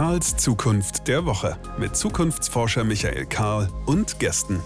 [0.00, 4.62] Karls Zukunft der Woche mit Zukunftsforscher Michael Karl und Gästen.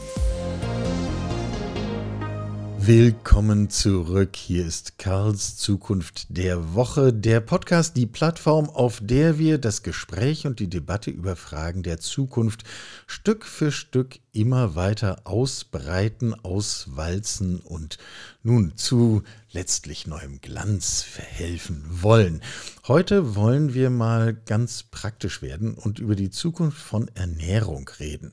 [2.86, 4.36] Willkommen zurück.
[4.36, 10.46] Hier ist Karls Zukunft der Woche, der Podcast, die Plattform, auf der wir das Gespräch
[10.46, 12.64] und die Debatte über Fragen der Zukunft
[13.06, 17.96] Stück für Stück immer weiter ausbreiten, auswalzen und
[18.42, 22.42] nun zu letztlich neuem Glanz verhelfen wollen.
[22.86, 28.32] Heute wollen wir mal ganz praktisch werden und über die Zukunft von Ernährung reden.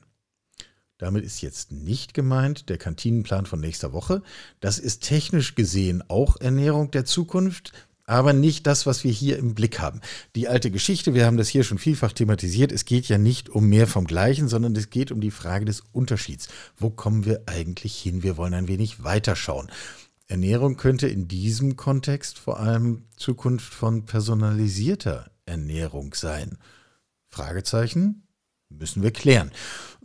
[1.02, 4.22] Damit ist jetzt nicht gemeint der Kantinenplan von nächster Woche.
[4.60, 7.72] Das ist technisch gesehen auch Ernährung der Zukunft,
[8.04, 10.00] aber nicht das, was wir hier im Blick haben.
[10.36, 13.68] Die alte Geschichte, wir haben das hier schon vielfach thematisiert, es geht ja nicht um
[13.68, 16.46] mehr vom Gleichen, sondern es geht um die Frage des Unterschieds.
[16.76, 18.22] Wo kommen wir eigentlich hin?
[18.22, 19.72] Wir wollen ein wenig weiterschauen.
[20.28, 26.58] Ernährung könnte in diesem Kontext vor allem Zukunft von personalisierter Ernährung sein.
[27.28, 28.22] Fragezeichen?
[28.78, 29.50] Müssen wir klären.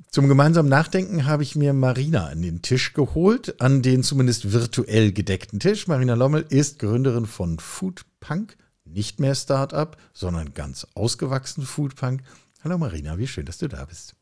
[0.09, 5.11] Zum gemeinsamen Nachdenken habe ich mir Marina an den Tisch geholt, an den zumindest virtuell
[5.11, 5.87] gedeckten Tisch.
[5.87, 12.21] Marina Lommel ist Gründerin von Foodpunk, nicht mehr Startup, sondern ganz ausgewachsen Foodpunk.
[12.63, 14.15] Hallo Marina, wie schön, dass du da bist.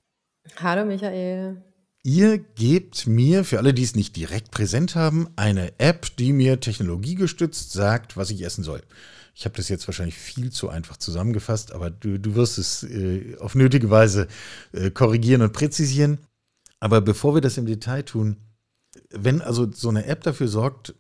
[0.58, 1.64] Hallo Michael.
[2.04, 6.60] Ihr gebt mir, für alle, die es nicht direkt präsent haben, eine App, die mir
[6.60, 8.82] technologiegestützt sagt, was ich essen soll.
[9.38, 13.36] Ich habe das jetzt wahrscheinlich viel zu einfach zusammengefasst, aber du, du wirst es äh,
[13.40, 14.30] auf nötige Weise
[14.72, 16.20] äh, korrigieren und präzisieren.
[16.80, 18.38] Aber bevor wir das im Detail tun,
[19.10, 20.96] wenn also so eine App dafür sorgt,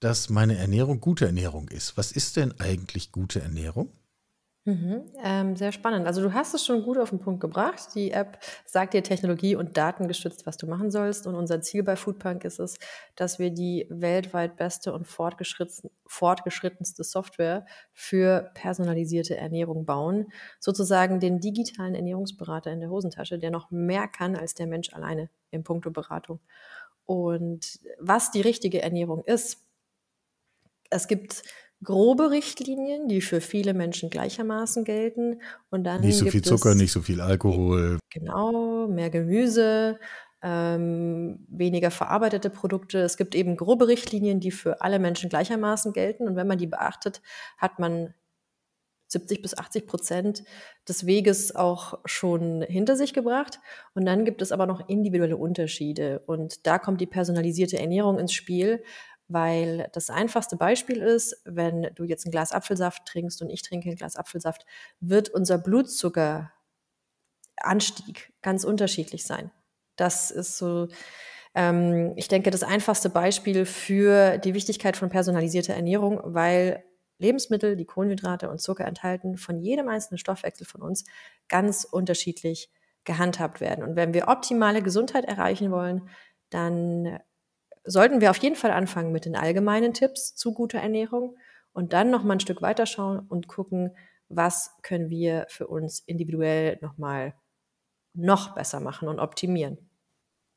[0.00, 3.92] dass meine Ernährung gute Ernährung ist, was ist denn eigentlich gute Ernährung?
[4.68, 6.06] Mhm, ähm, sehr spannend.
[6.06, 7.94] Also du hast es schon gut auf den Punkt gebracht.
[7.94, 11.26] Die App sagt dir technologie- und datengestützt, was du machen sollst.
[11.26, 12.76] Und unser Ziel bei Foodpunk ist es,
[13.16, 20.26] dass wir die weltweit beste und fortgeschrittenste Software für personalisierte Ernährung bauen.
[20.60, 25.30] Sozusagen den digitalen Ernährungsberater in der Hosentasche, der noch mehr kann als der Mensch alleine
[25.50, 26.40] in puncto Beratung.
[27.06, 29.64] Und was die richtige Ernährung ist,
[30.90, 31.42] es gibt
[31.82, 35.40] grobe Richtlinien, die für viele Menschen gleichermaßen gelten.
[35.70, 37.98] Und dann nicht so viel Zucker, nicht so viel Alkohol.
[38.10, 39.98] Genau, mehr Gemüse,
[40.42, 42.98] ähm, weniger verarbeitete Produkte.
[43.00, 46.26] Es gibt eben grobe Richtlinien, die für alle Menschen gleichermaßen gelten.
[46.26, 47.22] Und wenn man die beachtet,
[47.56, 48.14] hat man
[49.08, 50.44] 70 bis 80 Prozent
[50.86, 53.58] des Weges auch schon hinter sich gebracht.
[53.94, 56.20] Und dann gibt es aber noch individuelle Unterschiede.
[56.26, 58.82] Und da kommt die personalisierte Ernährung ins Spiel,
[59.28, 63.90] weil das einfachste Beispiel ist, wenn du jetzt ein Glas Apfelsaft trinkst und ich trinke
[63.90, 64.64] ein Glas Apfelsaft,
[65.00, 66.52] wird unser Blutzuckeranstieg
[68.42, 69.50] ganz unterschiedlich sein.
[69.96, 70.88] Das ist so,
[71.54, 76.84] ähm, ich denke, das einfachste Beispiel für die Wichtigkeit von personalisierter Ernährung, weil
[77.18, 81.04] Lebensmittel, die Kohlenhydrate und Zucker enthalten, von jedem einzelnen Stoffwechsel von uns
[81.48, 82.70] ganz unterschiedlich
[83.04, 83.82] gehandhabt werden.
[83.82, 86.08] Und wenn wir optimale Gesundheit erreichen wollen,
[86.50, 87.18] dann
[87.88, 91.36] sollten wir auf jeden Fall anfangen mit den allgemeinen Tipps zu guter Ernährung
[91.72, 93.96] und dann noch mal ein Stück weiter schauen und gucken,
[94.28, 97.34] was können wir für uns individuell noch mal
[98.14, 99.78] noch besser machen und optimieren.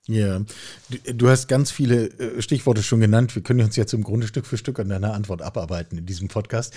[0.08, 0.42] Ja,
[1.14, 3.36] du, hast ganz viele äh, Stichworte schon genannt.
[3.36, 6.28] Wir können uns jetzt im Grunde Stück für Stück an deiner Antwort abarbeiten in diesem
[6.28, 6.74] Podcast.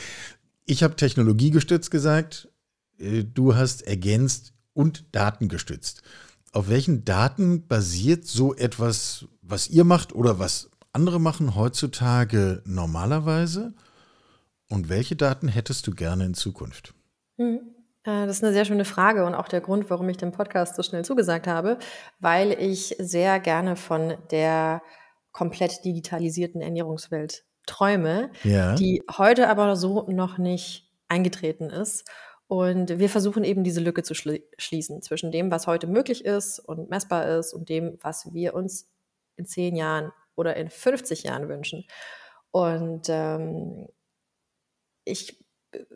[0.67, 2.49] Ich habe technologiegestützt gesagt,
[2.99, 6.03] äh, du hast ergänzt und datengestützt.
[6.53, 13.75] Auf welchen Daten basiert so etwas, was ihr macht oder was andere machen heutzutage normalerweise?
[14.71, 16.95] Und welche Daten hättest du gerne in Zukunft?
[17.37, 17.61] Mhm.
[18.05, 20.83] Das ist eine sehr schöne Frage und auch der Grund, warum ich den Podcast so
[20.83, 21.79] schnell zugesagt habe,
[22.21, 24.83] weil ich sehr gerne von der
[25.33, 28.75] komplett digitalisierten Ernährungswelt träume, ja.
[28.75, 32.05] die heute aber so noch nicht eingetreten ist.
[32.47, 36.91] Und wir versuchen eben diese Lücke zu schließen zwischen dem, was heute möglich ist und
[36.91, 38.87] messbar ist und dem, was wir uns
[39.37, 41.85] in zehn Jahren oder in 50 Jahren wünschen.
[42.51, 43.89] Und ähm,
[45.05, 45.45] ich,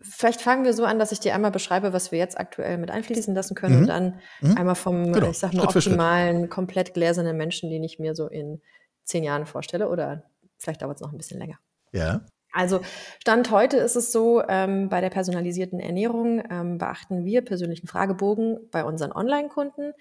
[0.00, 2.90] vielleicht fangen wir so an, dass ich dir einmal beschreibe, was wir jetzt aktuell mit
[2.90, 3.80] einfließen lassen können mhm.
[3.82, 4.56] und dann mhm.
[4.56, 5.30] einmal vom, genau.
[5.30, 8.60] ich sag mal, optimalen, komplett gläsernen Menschen, den ich mir so in
[9.04, 10.24] zehn Jahren vorstelle oder
[10.58, 11.58] vielleicht dauert es noch ein bisschen länger.
[11.92, 12.22] Ja.
[12.52, 12.80] Also
[13.20, 18.68] Stand heute ist es so, ähm, bei der personalisierten Ernährung ähm, beachten wir persönlichen Fragebogen
[18.70, 19.92] bei unseren Online-Kunden.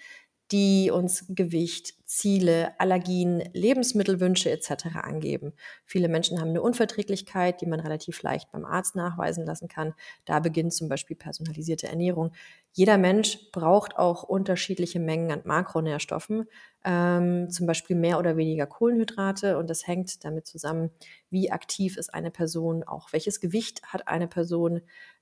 [0.50, 4.86] Die uns Gewicht, Ziele, Allergien, Lebensmittelwünsche etc.
[5.02, 5.52] angeben.
[5.84, 9.92] Viele Menschen haben eine Unverträglichkeit, die man relativ leicht beim Arzt nachweisen lassen kann.
[10.24, 12.32] Da beginnt zum Beispiel personalisierte Ernährung.
[12.72, 16.46] Jeder Mensch braucht auch unterschiedliche Mengen an Makronährstoffen,
[16.82, 19.58] ähm, zum Beispiel mehr oder weniger Kohlenhydrate.
[19.58, 20.90] Und das hängt damit zusammen,
[21.28, 24.80] wie aktiv ist eine Person, auch welches Gewicht hat eine Person.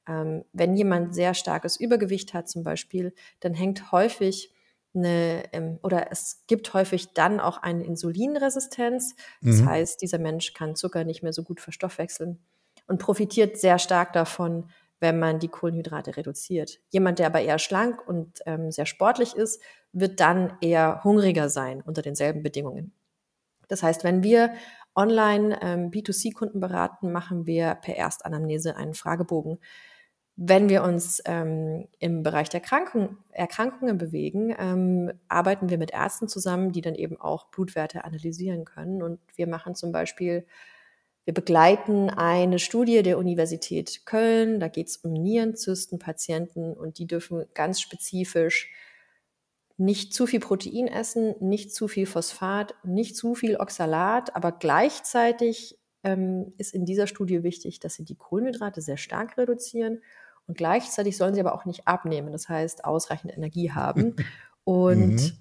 [0.08, 4.52] Ähm, wenn jemand sehr starkes Übergewicht hat zum Beispiel, dann hängt häufig
[4.96, 9.14] eine, ähm, oder es gibt häufig dann auch eine Insulinresistenz.
[9.42, 9.68] Das mhm.
[9.68, 12.38] heißt, dieser Mensch kann Zucker nicht mehr so gut verstoffwechseln
[12.86, 16.80] und profitiert sehr stark davon, wenn man die Kohlenhydrate reduziert.
[16.88, 19.62] Jemand, der aber eher schlank und ähm, sehr sportlich ist,
[19.92, 22.92] wird dann eher hungriger sein unter denselben Bedingungen.
[23.68, 24.54] Das heißt, wenn wir
[24.94, 29.58] online ähm, B2C-Kunden beraten, machen wir per Erstanamnese einen Fragebogen,
[30.36, 36.28] wenn wir uns ähm, im Bereich der Krankung, Erkrankungen bewegen, ähm, arbeiten wir mit Ärzten
[36.28, 39.02] zusammen, die dann eben auch Blutwerte analysieren können.
[39.02, 40.46] Und wir machen zum Beispiel,
[41.24, 44.60] wir begleiten eine Studie der Universität Köln.
[44.60, 48.70] Da geht es um Nierenzystenpatienten und die dürfen ganz spezifisch
[49.78, 55.78] nicht zu viel Protein essen, nicht zu viel Phosphat, nicht zu viel Oxalat, aber gleichzeitig
[56.02, 60.00] ähm, ist in dieser Studie wichtig, dass sie die Kohlenhydrate sehr stark reduzieren
[60.46, 64.16] und gleichzeitig sollen sie aber auch nicht abnehmen, das heißt ausreichend Energie haben.
[64.64, 65.32] Und mhm.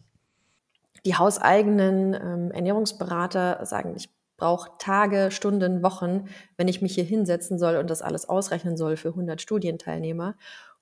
[1.04, 6.26] die hauseigenen ähm, Ernährungsberater sagen, ich brauche Tage, Stunden, Wochen,
[6.58, 10.36] wenn ich mich hier hinsetzen soll und das alles ausrechnen soll für 100 Studienteilnehmer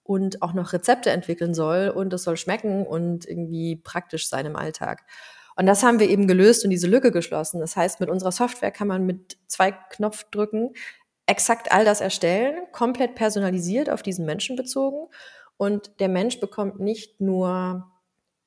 [0.04, 4.56] und auch noch Rezepte entwickeln soll und es soll schmecken und irgendwie praktisch sein im
[4.56, 5.04] Alltag.
[5.56, 7.60] Und das haben wir eben gelöst und diese Lücke geschlossen.
[7.60, 10.74] Das heißt, mit unserer Software kann man mit zwei Knopfdrücken
[11.26, 15.08] exakt all das erstellen, komplett personalisiert auf diesen Menschen bezogen.
[15.58, 17.92] Und der Mensch bekommt nicht nur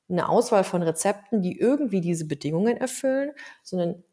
[0.09, 3.31] eine Auswahl von Rezepten, die irgendwie diese Bedingungen erfüllen,
[3.63, 4.03] sondern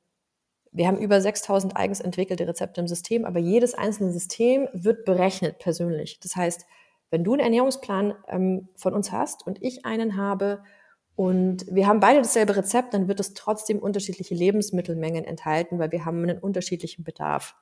[0.72, 5.58] wir haben über 6000 eigens entwickelte Rezepte im System, aber jedes einzelne System wird berechnet
[5.58, 6.18] persönlich.
[6.18, 6.66] Das heißt,
[7.10, 10.64] wenn du einen Ernährungsplan ähm, von uns hast und ich einen habe
[11.14, 16.04] und wir haben beide dasselbe Rezept, dann wird es trotzdem unterschiedliche Lebensmittelmengen enthalten, weil wir
[16.04, 17.54] haben einen unterschiedlichen Bedarf.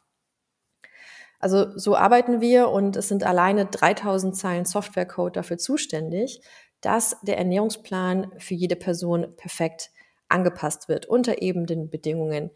[1.43, 6.41] Also so arbeiten wir und es sind alleine 3000 Zeilen Softwarecode dafür zuständig,
[6.81, 9.91] dass der Ernährungsplan für jede Person perfekt
[10.29, 12.53] angepasst wird unter eben den Bedingungen,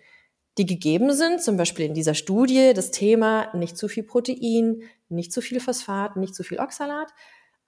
[0.57, 1.43] die gegeben sind.
[1.43, 6.15] Zum Beispiel in dieser Studie das Thema nicht zu viel Protein, nicht zu viel Phosphat,
[6.15, 7.13] nicht zu viel Oxalat,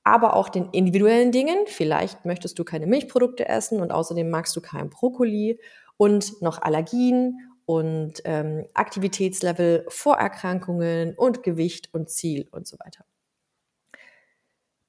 [0.05, 1.59] aber auch den individuellen Dingen.
[1.67, 5.61] Vielleicht möchtest du keine Milchprodukte essen und außerdem magst du keinen Brokkoli
[5.97, 13.05] und noch Allergien und ähm, Aktivitätslevel, Vorerkrankungen und Gewicht und Ziel und so weiter.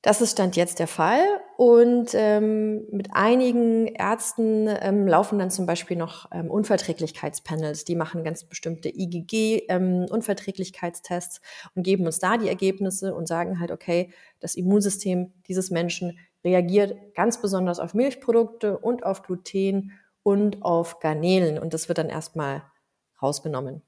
[0.02, 1.20] Das ist Stand jetzt der Fall
[1.58, 8.24] und ähm, mit einigen Ärzten ähm, laufen dann zum Beispiel noch ähm, Unverträglichkeitspanels, die machen
[8.24, 14.56] ganz bestimmte IgG-Unverträglichkeitstests ähm, und geben uns da die Ergebnisse und sagen halt, okay, das
[14.56, 19.92] Immunsystem dieses Menschen reagiert ganz besonders auf Milchprodukte und auf Gluten
[20.24, 21.60] und auf Garnelen.
[21.60, 22.64] Und das wird dann erstmal
[23.22, 23.82] rausgenommen.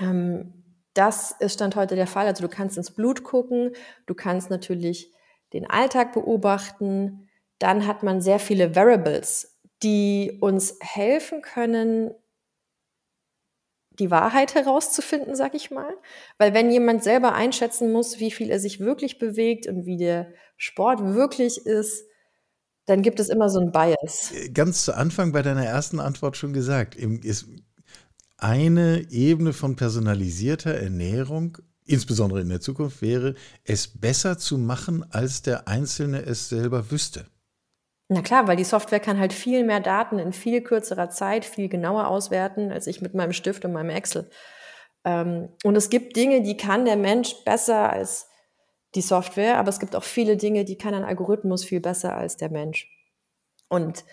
[0.00, 0.64] Ähm,
[0.94, 2.26] das ist Stand heute der Fall.
[2.26, 3.72] Also du kannst ins Blut gucken,
[4.06, 5.12] du kannst natürlich
[5.52, 7.28] den Alltag beobachten.
[7.58, 12.12] Dann hat man sehr viele Variables, die uns helfen können,
[13.98, 15.96] die Wahrheit herauszufinden, sag ich mal.
[16.38, 20.32] Weil wenn jemand selber einschätzen muss, wie viel er sich wirklich bewegt und wie der
[20.56, 22.04] Sport wirklich ist,
[22.86, 24.32] dann gibt es immer so ein Bias.
[24.32, 27.46] Äh, ganz zu Anfang bei deiner ersten Antwort schon gesagt, ist
[28.36, 35.42] eine Ebene von personalisierter Ernährung, insbesondere in der Zukunft, wäre, es besser zu machen, als
[35.42, 37.26] der Einzelne es selber wüsste.
[38.08, 41.68] Na klar, weil die Software kann halt viel mehr Daten in viel kürzerer Zeit viel
[41.68, 44.28] genauer auswerten, als ich mit meinem Stift und meinem Excel.
[45.04, 48.28] Ähm, und es gibt Dinge, die kann der Mensch besser als
[48.94, 52.36] die Software, aber es gibt auch viele Dinge, die kann ein Algorithmus viel besser als
[52.36, 52.88] der Mensch.
[53.68, 54.04] Und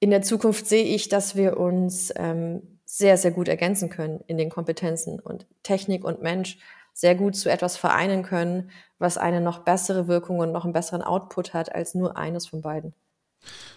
[0.00, 4.38] in der Zukunft sehe ich, dass wir uns ähm, sehr, sehr gut ergänzen können in
[4.38, 6.58] den Kompetenzen und Technik und Mensch
[6.92, 11.02] sehr gut zu etwas vereinen können, was eine noch bessere Wirkung und noch einen besseren
[11.02, 12.94] Output hat als nur eines von beiden.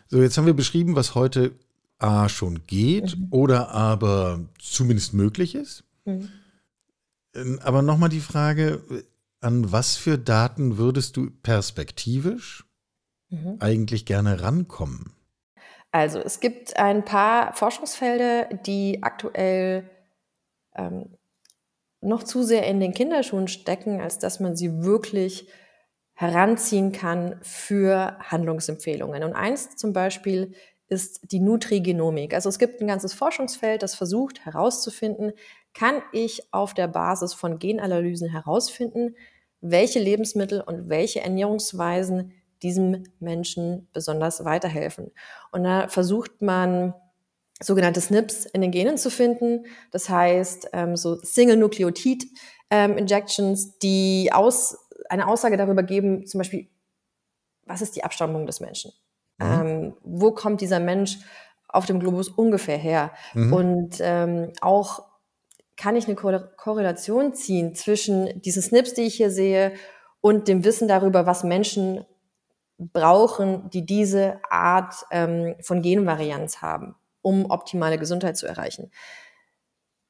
[0.08, 1.54] So, jetzt haben wir beschrieben, was heute
[1.98, 3.27] A schon geht mhm.
[3.32, 5.84] oder aber zumindest möglich ist.
[6.06, 6.30] Mhm.
[7.34, 8.82] Ähm, aber nochmal die Frage,
[9.41, 12.65] an was für Daten würdest du perspektivisch
[13.29, 13.58] mhm.
[13.60, 15.13] eigentlich gerne rankommen?
[15.91, 19.89] Also es gibt ein paar Forschungsfelder, die aktuell
[20.75, 21.17] ähm,
[22.01, 25.48] noch zu sehr in den Kinderschuhen stecken, als dass man sie wirklich
[26.13, 29.24] heranziehen kann für Handlungsempfehlungen.
[29.24, 30.53] Und eins zum Beispiel
[30.89, 32.34] ist die Nutrigenomik.
[32.34, 35.34] Also es gibt ein ganzes Forschungsfeld, das versucht herauszufinden,
[35.77, 39.15] kann ich auf der Basis von Genanalysen herausfinden,
[39.62, 45.12] welche Lebensmittel und welche Ernährungsweisen diesem Menschen besonders weiterhelfen.
[45.51, 46.96] Und da versucht man
[47.62, 49.65] sogenannte SNPs in den Genen zu finden.
[49.91, 52.25] Das heißt, ähm, so Single Nucleotide
[52.72, 54.77] ähm, Injections, die aus,
[55.10, 56.69] eine Aussage darüber geben, zum Beispiel,
[57.65, 58.91] was ist die Abstammung des Menschen?
[59.38, 59.46] Mhm.
[59.46, 61.19] Ähm, wo kommt dieser Mensch
[61.67, 63.12] auf dem Globus ungefähr her?
[63.36, 63.53] Mhm.
[63.53, 65.07] Und ähm, auch
[65.77, 69.74] kann ich eine Korrelation ziehen zwischen diesen Snips, die ich hier sehe,
[70.19, 72.03] und dem Wissen darüber, was Menschen
[72.77, 78.91] brauchen, die diese Art ähm, von Genvarianz haben, um optimale Gesundheit zu erreichen.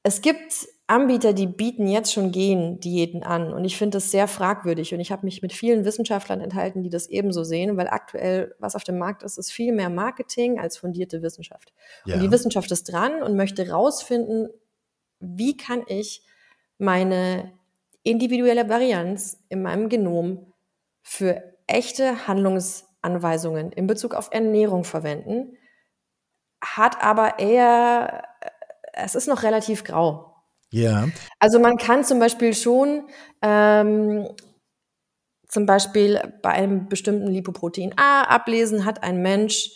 [0.03, 4.93] Es gibt Anbieter, die bieten jetzt schon Gen-Diäten an und ich finde das sehr fragwürdig
[4.93, 8.75] und ich habe mich mit vielen Wissenschaftlern enthalten, die das ebenso sehen, weil aktuell, was
[8.75, 11.74] auf dem Markt ist, ist viel mehr Marketing als fundierte Wissenschaft.
[12.05, 12.15] Ja.
[12.15, 14.47] Und die Wissenschaft ist dran und möchte rausfinden,
[15.19, 16.24] wie kann ich
[16.77, 17.53] meine
[18.03, 20.53] individuelle Varianz in meinem Genom
[21.01, 25.57] für echte Handlungsanweisungen in Bezug auf Ernährung verwenden,
[26.62, 28.24] hat aber eher,
[28.93, 30.36] es ist noch relativ grau.
[30.69, 31.07] Ja.
[31.39, 33.07] Also man kann zum Beispiel schon
[33.41, 34.27] ähm,
[35.47, 39.71] zum Beispiel bei einem bestimmten Lipoprotein A ablesen, hat ein Mensch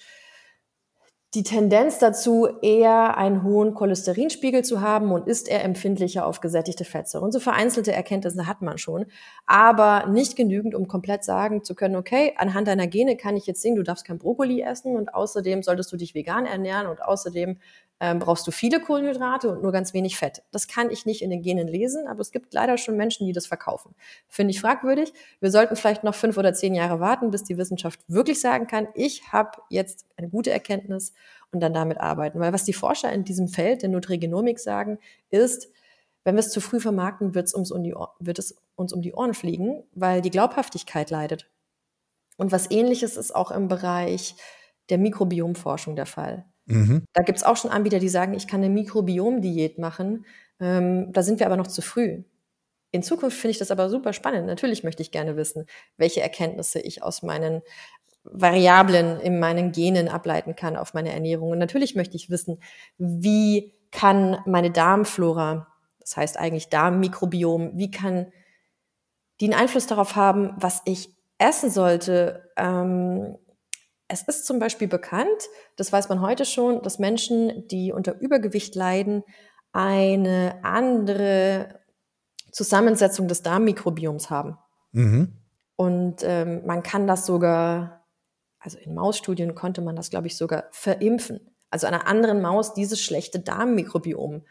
[1.33, 6.83] die Tendenz dazu, eher einen hohen Cholesterinspiegel zu haben und ist er empfindlicher auf gesättigte
[6.83, 7.31] Fettsäuren.
[7.31, 9.05] So vereinzelte Erkenntnisse hat man schon,
[9.45, 13.61] aber nicht genügend, um komplett sagen zu können, okay, anhand deiner Gene kann ich jetzt
[13.61, 17.59] sehen, du darfst kein Brokkoli essen und außerdem solltest du dich vegan ernähren und außerdem
[18.01, 20.41] ähm, brauchst du viele Kohlenhydrate und nur ganz wenig Fett.
[20.51, 23.31] Das kann ich nicht in den Genen lesen, aber es gibt leider schon Menschen, die
[23.31, 23.93] das verkaufen.
[24.27, 25.13] Finde ich fragwürdig.
[25.39, 28.87] Wir sollten vielleicht noch fünf oder zehn Jahre warten, bis die Wissenschaft wirklich sagen kann,
[28.95, 31.13] ich habe jetzt eine gute Erkenntnis
[31.51, 32.39] und dann damit arbeiten.
[32.39, 34.97] Weil was die Forscher in diesem Feld der Nutrigenomik sagen,
[35.29, 35.69] ist,
[36.23, 39.13] wenn wir es zu früh vermarkten, wird's uns um die, wird es uns um die
[39.13, 41.51] Ohren fliegen, weil die Glaubhaftigkeit leidet.
[42.37, 44.35] Und was ähnliches ist auch im Bereich
[44.89, 46.50] der Mikrobiomforschung der Fall.
[46.73, 47.05] Mhm.
[47.13, 50.25] Da gibt es auch schon Anbieter, die sagen, ich kann eine Mikrobiom-Diät machen.
[50.59, 52.23] Ähm, da sind wir aber noch zu früh.
[52.91, 54.47] In Zukunft finde ich das aber super spannend.
[54.47, 55.65] Natürlich möchte ich gerne wissen,
[55.97, 57.61] welche Erkenntnisse ich aus meinen
[58.23, 61.51] Variablen in meinen Genen ableiten kann auf meine Ernährung.
[61.51, 62.61] Und natürlich möchte ich wissen,
[62.97, 65.67] wie kann meine Darmflora,
[65.99, 68.27] das heißt eigentlich Darmmikrobiom, wie kann
[69.39, 73.37] die einen Einfluss darauf haben, was ich essen sollte, ähm,
[74.11, 78.75] es ist zum Beispiel bekannt, das weiß man heute schon, dass Menschen, die unter Übergewicht
[78.75, 79.23] leiden,
[79.71, 81.79] eine andere
[82.51, 84.57] Zusammensetzung des Darmmikrobioms haben.
[84.91, 85.33] Mhm.
[85.77, 88.05] Und ähm, man kann das sogar,
[88.59, 91.39] also in Mausstudien konnte man das, glaube ich, sogar verimpfen.
[91.69, 94.43] Also einer anderen Maus dieses schlechte Darmmikrobiom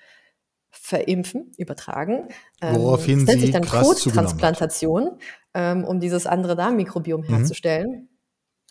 [0.71, 2.29] verimpfen, übertragen.
[2.63, 5.19] Woraufhin ähm, das nennt sich dann Kottransplantation,
[5.53, 7.25] ähm, um dieses andere Darmmikrobiom mhm.
[7.25, 7.91] herzustellen.
[7.91, 8.09] Mhm.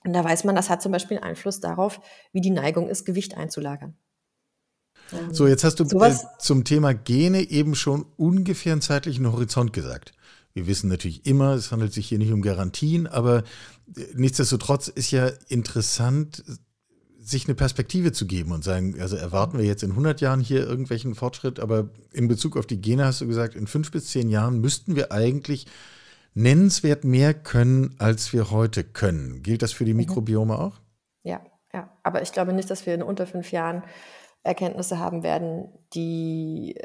[0.06, 2.00] Und da weiß man, das hat zum Beispiel Einfluss darauf,
[2.32, 3.98] wie die Neigung ist, Gewicht einzulagern.
[5.32, 10.14] So, jetzt hast du äh, zum Thema Gene eben schon ungefähr einen zeitlichen Horizont gesagt.
[10.54, 13.44] Wir wissen natürlich immer, es handelt sich hier nicht um Garantien, aber
[13.96, 16.44] äh, nichtsdestotrotz ist ja interessant,
[17.20, 20.66] sich eine Perspektive zu geben und sagen, also erwarten wir jetzt in 100 Jahren hier
[20.66, 24.30] irgendwelchen Fortschritt, aber in Bezug auf die Gene hast du gesagt, in fünf bis zehn
[24.30, 25.68] Jahren müssten wir eigentlich
[26.34, 29.44] nennenswert mehr können, als wir heute können.
[29.44, 29.98] Gilt das für die mhm.
[29.98, 30.80] Mikrobiome auch?
[31.24, 31.42] Ja,
[31.74, 31.90] ja.
[32.04, 33.84] Aber ich glaube nicht, dass wir in unter fünf Jahren
[34.44, 36.80] Erkenntnisse haben werden, die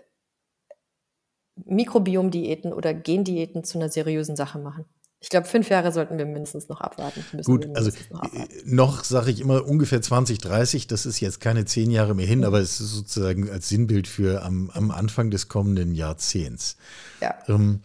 [1.65, 4.87] Mikrobiomdiäten oder Gendiäten zu einer seriösen Sache machen.
[5.21, 7.25] Ich glaube, fünf Jahre sollten wir mindestens noch abwarten.
[7.45, 10.87] Gut, also noch, äh, noch sage ich immer ungefähr 20, 30.
[10.87, 12.45] Das ist jetzt keine zehn Jahre mehr hin, mhm.
[12.45, 16.77] aber es ist sozusagen als Sinnbild für am, am Anfang des kommenden Jahrzehnts.
[17.23, 17.39] Ja.
[17.49, 17.81] Ähm,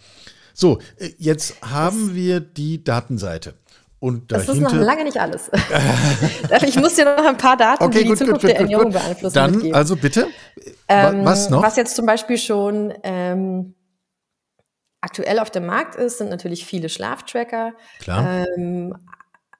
[0.60, 3.54] so, äh, jetzt haben das, wir die Datenseite.
[4.00, 5.51] Und das ist noch lange nicht alles.
[6.66, 8.60] ich muss dir noch ein paar Daten, okay, die gut, die Zukunft gut, gut, der
[8.62, 9.36] Ernährung beeinflussen.
[9.36, 9.75] Dann, mitgeben.
[9.75, 10.28] also bitte,
[10.88, 11.62] ähm, was noch?
[11.63, 13.75] Was jetzt zum Beispiel schon ähm,
[15.01, 17.74] aktuell auf dem Markt ist, sind natürlich viele Schlaftracker.
[18.00, 18.46] Klar.
[18.58, 18.96] Ähm,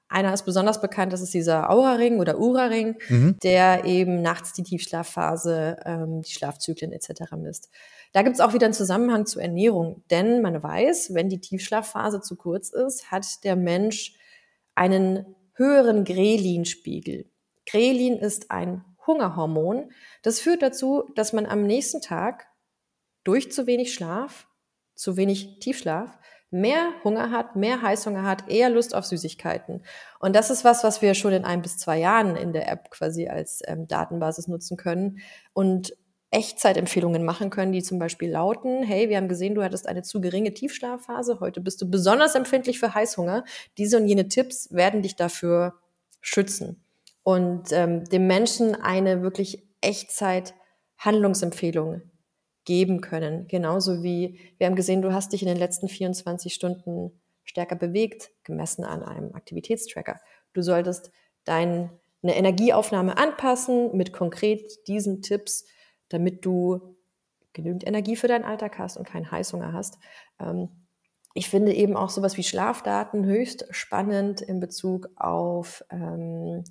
[0.08, 3.36] einer ist besonders bekannt, das ist dieser Aura-Ring oder Ura-Ring, mhm.
[3.42, 7.32] der eben nachts die Tiefschlafphase, ähm, die Schlafzyklen etc.
[7.36, 7.70] misst.
[8.12, 12.20] Da gibt es auch wieder einen Zusammenhang zur Ernährung, denn man weiß, wenn die Tiefschlafphase
[12.20, 14.14] zu kurz ist, hat der Mensch
[14.74, 17.30] einen höheren Grelin-Spiegel.
[17.66, 19.92] Grelin ist ein Hungerhormon.
[20.22, 22.46] Das führt dazu, dass man am nächsten Tag
[23.24, 24.48] durch zu wenig Schlaf,
[24.94, 26.18] zu wenig Tiefschlaf,
[26.50, 29.84] mehr Hunger hat, mehr Heißhunger hat, eher Lust auf Süßigkeiten.
[30.18, 32.90] Und das ist was, was wir schon in ein bis zwei Jahren in der App
[32.90, 35.18] quasi als ähm, Datenbasis nutzen können
[35.52, 35.96] und
[36.32, 40.20] Echtzeitempfehlungen machen können, die zum Beispiel lauten, hey, wir haben gesehen, du hattest eine zu
[40.20, 43.44] geringe Tiefschlafphase, heute bist du besonders empfindlich für Heißhunger.
[43.78, 45.74] Diese und jene Tipps werden dich dafür
[46.20, 46.84] schützen
[47.24, 52.02] und ähm, dem Menschen eine wirklich Echtzeit-Handlungsempfehlung
[52.64, 53.48] geben können.
[53.48, 58.30] Genauso wie wir haben gesehen, du hast dich in den letzten 24 Stunden stärker bewegt,
[58.44, 60.20] gemessen an einem Aktivitätstracker.
[60.52, 61.10] Du solltest
[61.44, 61.90] deine
[62.22, 65.64] Energieaufnahme anpassen mit konkret diesen Tipps,
[66.10, 66.96] damit du
[67.52, 69.98] genügend Energie für deinen Alltag hast und keinen Heißhunger hast.
[70.38, 70.68] Ähm,
[71.34, 76.64] ich finde eben auch sowas wie Schlafdaten höchst spannend in Bezug auf ähm,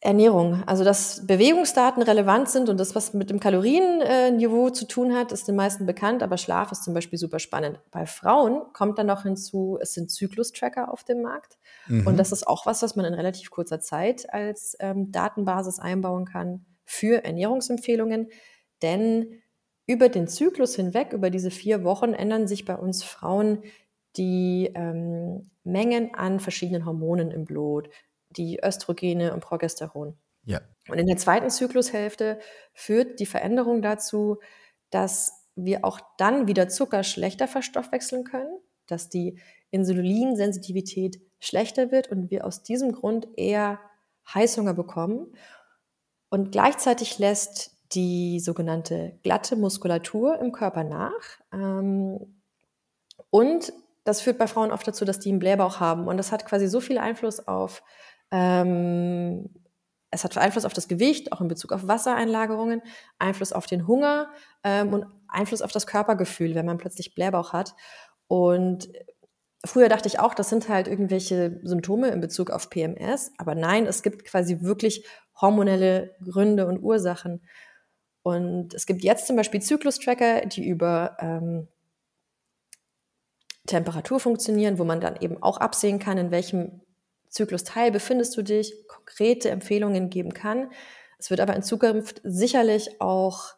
[0.00, 0.64] Ernährung.
[0.66, 5.46] Also dass Bewegungsdaten relevant sind und das, was mit dem Kalorienniveau zu tun hat, ist
[5.46, 7.78] den meisten bekannt, aber Schlaf ist zum Beispiel super spannend.
[7.92, 11.58] Bei Frauen kommt dann noch hinzu, es sind Zyklus-Tracker auf dem Markt.
[11.86, 12.06] Mhm.
[12.06, 16.24] Und das ist auch was, was man in relativ kurzer Zeit als ähm, Datenbasis einbauen
[16.24, 18.28] kann für Ernährungsempfehlungen.
[18.82, 19.40] Denn
[19.86, 23.62] über den Zyklus hinweg, über diese vier Wochen, ändern sich bei uns Frauen
[24.16, 27.88] die ähm, Mengen an verschiedenen Hormonen im Blut,
[28.28, 30.18] die Östrogene und Progesteron.
[30.44, 30.60] Ja.
[30.88, 32.38] Und in der zweiten Zyklushälfte
[32.74, 34.38] führt die Veränderung dazu,
[34.90, 42.30] dass wir auch dann wieder Zucker schlechter verstoffwechseln können, dass die Insulinsensitivität schlechter wird und
[42.30, 43.80] wir aus diesem Grund eher
[44.34, 45.34] Heißhunger bekommen.
[46.32, 51.12] Und gleichzeitig lässt die sogenannte glatte Muskulatur im Körper nach.
[51.52, 52.40] Ähm,
[53.28, 53.70] und
[54.04, 56.08] das führt bei Frauen oft dazu, dass die einen Blähbauch haben.
[56.08, 57.82] Und das hat quasi so viel Einfluss auf,
[58.30, 59.50] ähm,
[60.10, 62.80] es hat Einfluss auf das Gewicht, auch in Bezug auf Wassereinlagerungen,
[63.18, 64.30] Einfluss auf den Hunger
[64.64, 67.74] ähm, und Einfluss auf das Körpergefühl, wenn man plötzlich Blähbauch hat.
[68.26, 68.88] Und
[69.64, 73.32] früher dachte ich auch, das sind halt irgendwelche Symptome in Bezug auf PMS.
[73.38, 75.06] Aber nein, es gibt quasi wirklich
[75.40, 77.42] hormonelle Gründe und Ursachen.
[78.22, 81.68] Und es gibt jetzt zum Beispiel Zyklus-Tracker, die über ähm,
[83.66, 86.80] Temperatur funktionieren, wo man dann eben auch absehen kann, in welchem
[87.28, 90.70] Zyklusteil befindest du dich, konkrete Empfehlungen geben kann.
[91.18, 93.54] Es wird aber in Zukunft sicherlich auch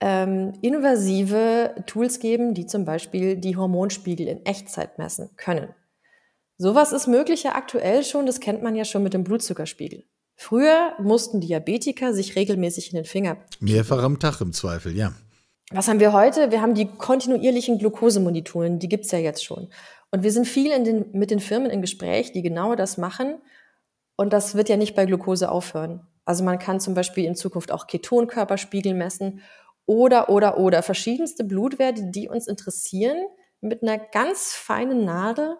[0.00, 5.68] ähm, invasive Tools geben, die zum Beispiel die Hormonspiegel in Echtzeit messen können.
[6.58, 10.04] Sowas ist möglich ja aktuell schon, das kennt man ja schon mit dem Blutzuckerspiegel.
[10.36, 13.38] Früher mussten Diabetiker sich regelmäßig in den Finger.
[13.60, 15.12] Mehrfach am Tag im Zweifel, ja.
[15.70, 16.50] Was haben wir heute?
[16.50, 19.68] Wir haben die kontinuierlichen Glukosemonitoren, die gibt's ja jetzt schon.
[20.10, 23.38] Und wir sind viel den, mit den Firmen in Gespräch, die genau das machen.
[24.16, 26.06] Und das wird ja nicht bei Glucose aufhören.
[26.24, 29.40] Also man kann zum Beispiel in Zukunft auch Ketonkörperspiegel messen
[29.86, 33.24] oder, oder, oder verschiedenste Blutwerte, die uns interessieren,
[33.60, 35.56] mit einer ganz feinen Nadel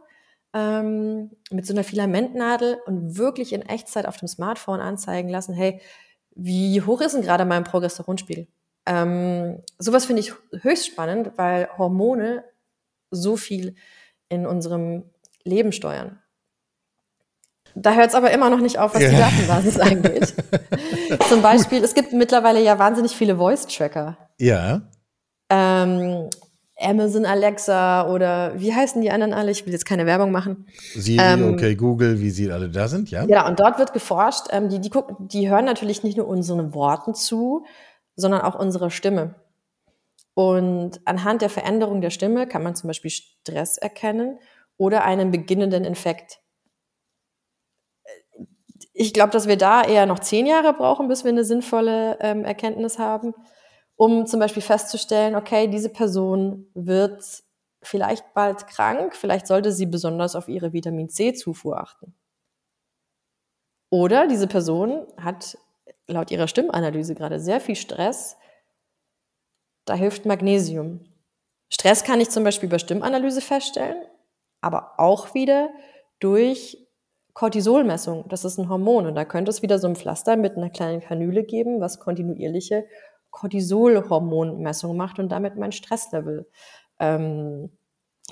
[0.57, 5.81] ähm, mit so einer Filamentnadel und wirklich in Echtzeit auf dem Smartphone anzeigen lassen, hey,
[6.35, 8.47] wie hoch ist denn gerade mein Progesteronspiegel?
[8.87, 12.45] Ähm, sowas finde ich höchst spannend, weil Hormone
[13.11, 13.75] so viel
[14.29, 15.05] in unserem
[15.45, 16.21] Leben steuern.
[17.79, 19.11] Da hört es aber immer noch nicht auf, was ja.
[19.11, 20.35] die Datenbasis angeht.
[21.29, 24.17] Zum Beispiel, es gibt mittlerweile ja wahnsinnig viele Voice-Tracker.
[24.39, 24.81] Ja.
[25.51, 26.31] Ähm,
[26.81, 29.51] Amazon Alexa oder wie heißen die anderen alle?
[29.51, 30.67] Ich will jetzt keine Werbung machen.
[30.95, 33.25] Siri, ähm, okay, Google, wie sie alle da sind, ja?
[33.27, 34.47] Ja, und dort wird geforscht.
[34.51, 37.67] Ähm, die, die, gucken, die hören natürlich nicht nur unseren Worten zu,
[38.17, 39.35] sondern auch unserer Stimme.
[40.33, 44.39] Und anhand der Veränderung der Stimme kann man zum Beispiel Stress erkennen
[44.79, 46.41] oder einen beginnenden Infekt.
[48.99, 52.45] Ich glaube, dass wir da eher noch zehn Jahre brauchen, bis wir eine sinnvolle ähm,
[52.45, 53.35] Erkenntnis haben
[53.97, 57.43] um zum Beispiel festzustellen, okay, diese Person wird
[57.83, 62.15] vielleicht bald krank, vielleicht sollte sie besonders auf ihre Vitamin C-Zufuhr achten.
[63.91, 65.57] Oder diese Person hat
[66.07, 68.37] laut ihrer Stimmanalyse gerade sehr viel Stress,
[69.87, 71.01] da hilft Magnesium.
[71.73, 74.05] Stress kann ich zum Beispiel über Stimmanalyse feststellen,
[74.61, 75.71] aber auch wieder
[76.19, 76.86] durch
[77.37, 78.25] Cortisolmessung.
[78.29, 81.03] Das ist ein Hormon und da könnte es wieder so ein Pflaster mit einer kleinen
[81.03, 82.87] Kanüle geben, was kontinuierliche
[83.29, 86.49] Cortisolhormonmessung macht und damit mein Stresslevel
[86.99, 87.77] ähm,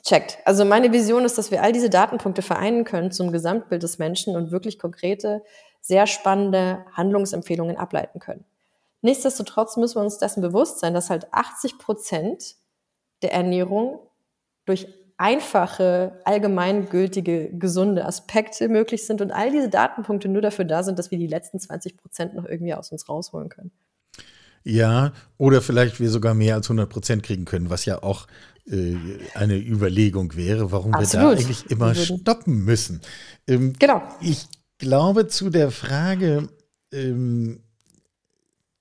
[0.02, 0.38] checkt.
[0.46, 4.36] Also meine Vision ist, dass wir all diese Datenpunkte vereinen können zum Gesamtbild des Menschen
[4.36, 5.42] und wirklich konkrete,
[5.82, 8.46] sehr spannende Handlungsempfehlungen ableiten können.
[9.02, 12.56] Nichtsdestotrotz müssen wir uns dessen bewusst sein, dass halt 80 Prozent
[13.20, 13.98] der Ernährung
[14.64, 20.98] durch einfache, allgemeingültige, gesunde Aspekte möglich sind und all diese Datenpunkte nur dafür da sind,
[20.98, 23.70] dass wir die letzten 20 Prozent noch irgendwie aus uns rausholen können.
[24.64, 28.26] Ja, oder vielleicht wir sogar mehr als 100 Prozent kriegen können, was ja auch
[28.66, 28.96] äh,
[29.34, 31.26] eine Überlegung wäre, warum Absolut.
[31.26, 33.02] wir da eigentlich immer stoppen müssen.
[33.46, 34.02] Ähm, genau.
[34.22, 34.46] Ich
[34.78, 36.48] glaube zu der Frage,
[36.92, 37.60] ähm,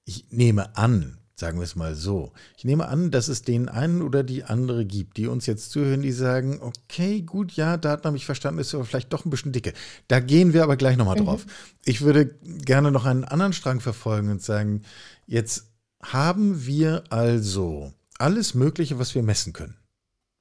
[0.06, 4.01] ich nehme an, sagen wir es mal so, ich nehme an, dass es den einen
[4.01, 8.15] oder die andere gibt, die uns jetzt zuhören, die sagen, okay, gut, ja, Daten habe
[8.15, 9.73] ich verstanden, ist aber vielleicht doch ein bisschen dicke.
[10.08, 11.25] Da gehen wir aber gleich nochmal mhm.
[11.25, 11.45] drauf.
[11.84, 14.84] Ich würde gerne noch einen anderen Strang verfolgen und sagen,
[15.27, 15.65] jetzt
[16.01, 19.75] haben wir also alles Mögliche, was wir messen können.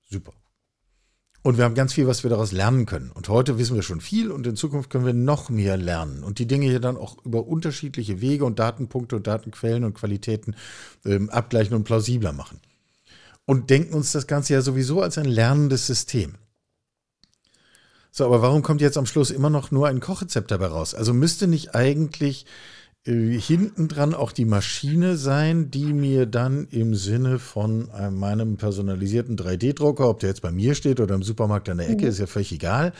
[0.09, 0.35] Super.
[1.43, 3.11] Und wir haben ganz viel, was wir daraus lernen können.
[3.11, 6.39] Und heute wissen wir schon viel und in Zukunft können wir noch mehr lernen und
[6.39, 10.55] die Dinge hier dann auch über unterschiedliche Wege und Datenpunkte und Datenquellen und Qualitäten
[11.05, 12.61] ähm, abgleichen und plausibler machen.
[13.45, 16.37] Und denken uns das Ganze ja sowieso als ein lernendes System.
[18.13, 20.95] So, aber warum kommt jetzt am Schluss immer noch nur ein Kochrezept dabei raus?
[20.95, 22.47] Also müsste nicht eigentlich
[23.05, 28.57] äh, hinten dran auch die Maschine sein, die mir dann im Sinne von äh, meinem
[28.57, 32.09] personalisierten 3D-Drucker, ob der jetzt bei mir steht oder im Supermarkt an der Ecke, mhm.
[32.09, 32.93] ist ja völlig egal.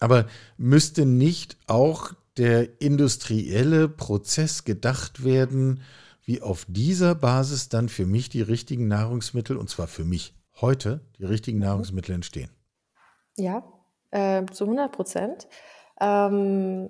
[0.00, 5.82] Aber müsste nicht auch der industrielle Prozess gedacht werden,
[6.24, 11.00] wie auf dieser Basis dann für mich die richtigen Nahrungsmittel, und zwar für mich heute,
[11.18, 11.64] die richtigen mhm.
[11.64, 12.50] Nahrungsmittel entstehen?
[13.36, 13.62] Ja,
[14.10, 15.48] äh, zu 100 Prozent.
[16.00, 16.88] Ähm,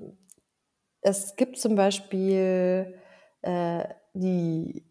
[1.08, 2.94] es gibt zum Beispiel
[3.42, 4.84] äh, die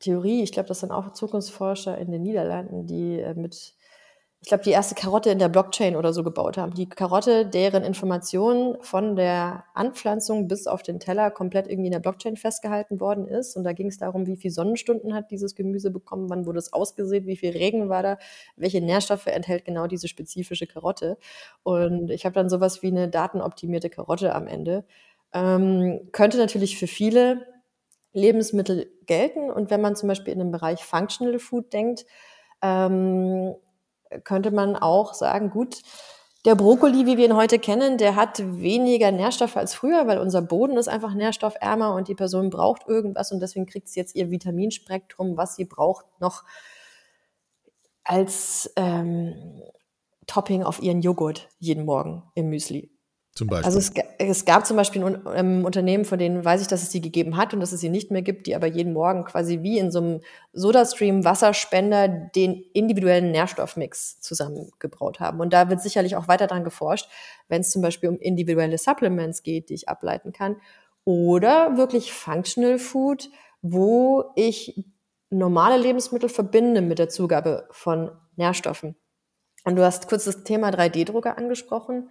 [0.00, 3.74] Theorie, ich glaube, das sind auch Zukunftsforscher in den Niederlanden, die äh, mit,
[4.40, 6.74] ich glaube, die erste Karotte in der Blockchain oder so gebaut haben.
[6.74, 12.00] Die Karotte, deren Informationen von der Anpflanzung bis auf den Teller komplett irgendwie in der
[12.00, 13.56] Blockchain festgehalten worden ist.
[13.56, 16.72] Und da ging es darum, wie viele Sonnenstunden hat dieses Gemüse bekommen, wann wurde es
[16.72, 18.18] ausgesät, wie viel Regen war da,
[18.56, 21.16] welche Nährstoffe enthält genau diese spezifische Karotte.
[21.62, 24.84] Und ich habe dann sowas wie eine datenoptimierte Karotte am Ende
[25.32, 27.46] ähm, könnte natürlich für viele
[28.12, 29.50] Lebensmittel gelten.
[29.50, 32.04] Und wenn man zum Beispiel in den Bereich Functional Food denkt,
[32.60, 33.54] ähm,
[34.24, 35.82] könnte man auch sagen, gut,
[36.44, 40.42] der Brokkoli, wie wir ihn heute kennen, der hat weniger Nährstoffe als früher, weil unser
[40.42, 44.30] Boden ist einfach nährstoffärmer und die Person braucht irgendwas und deswegen kriegt sie jetzt ihr
[44.30, 46.42] Vitaminspektrum, was sie braucht, noch
[48.02, 49.62] als ähm,
[50.26, 52.90] Topping auf ihren Joghurt jeden Morgen im Müsli.
[53.34, 53.64] Zum Beispiel.
[53.64, 56.90] Also es, es, gab zum Beispiel ein, ein, Unternehmen, von denen weiß ich, dass es
[56.90, 59.62] sie gegeben hat und dass es sie nicht mehr gibt, die aber jeden Morgen quasi
[59.62, 60.20] wie in so einem
[60.52, 65.40] Sodastream Wasserspender den individuellen Nährstoffmix zusammengebraut haben.
[65.40, 67.08] Und da wird sicherlich auch weiter dran geforscht,
[67.48, 70.56] wenn es zum Beispiel um individuelle Supplements geht, die ich ableiten kann.
[71.04, 73.30] Oder wirklich Functional Food,
[73.62, 74.84] wo ich
[75.30, 78.94] normale Lebensmittel verbinde mit der Zugabe von Nährstoffen.
[79.64, 82.10] Und du hast kurz das Thema 3D-Drucker angesprochen.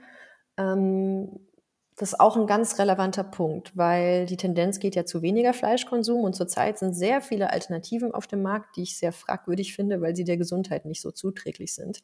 [0.58, 1.40] Ähm,
[2.02, 6.24] das ist auch ein ganz relevanter Punkt, weil die Tendenz geht ja zu weniger Fleischkonsum
[6.24, 10.16] und zurzeit sind sehr viele Alternativen auf dem Markt, die ich sehr fragwürdig finde, weil
[10.16, 12.02] sie der Gesundheit nicht so zuträglich sind.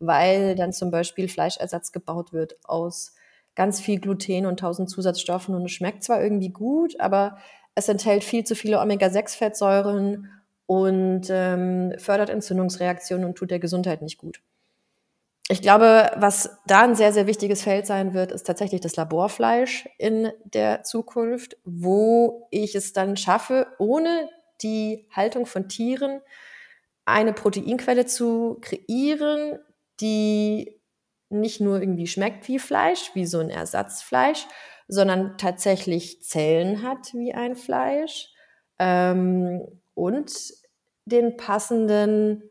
[0.00, 3.14] Weil dann zum Beispiel Fleischersatz gebaut wird aus
[3.54, 7.38] ganz viel Gluten und tausend Zusatzstoffen und es schmeckt zwar irgendwie gut, aber
[7.76, 10.28] es enthält viel zu viele Omega-6-Fettsäuren
[10.66, 14.40] und ähm, fördert Entzündungsreaktionen und tut der Gesundheit nicht gut
[15.48, 19.88] ich glaube, was da ein sehr, sehr wichtiges Feld sein wird, ist tatsächlich das Laborfleisch
[19.98, 24.28] in der Zukunft, wo ich es dann schaffe, ohne
[24.62, 26.20] die Haltung von Tieren
[27.04, 29.60] eine Proteinquelle zu kreieren,
[30.00, 30.80] die
[31.28, 34.46] nicht nur irgendwie schmeckt wie Fleisch, wie so ein Ersatzfleisch,
[34.88, 38.28] sondern tatsächlich Zellen hat wie ein Fleisch
[38.78, 40.32] ähm, und
[41.04, 42.50] den passenden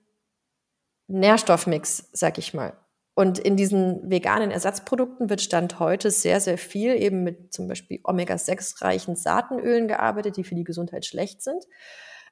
[1.07, 2.77] Nährstoffmix, sag ich mal.
[3.15, 8.01] Und in diesen veganen Ersatzprodukten wird Stand heute sehr, sehr viel eben mit zum Beispiel
[8.03, 11.63] Omega-6-reichen Saatenölen gearbeitet, die für die Gesundheit schlecht sind.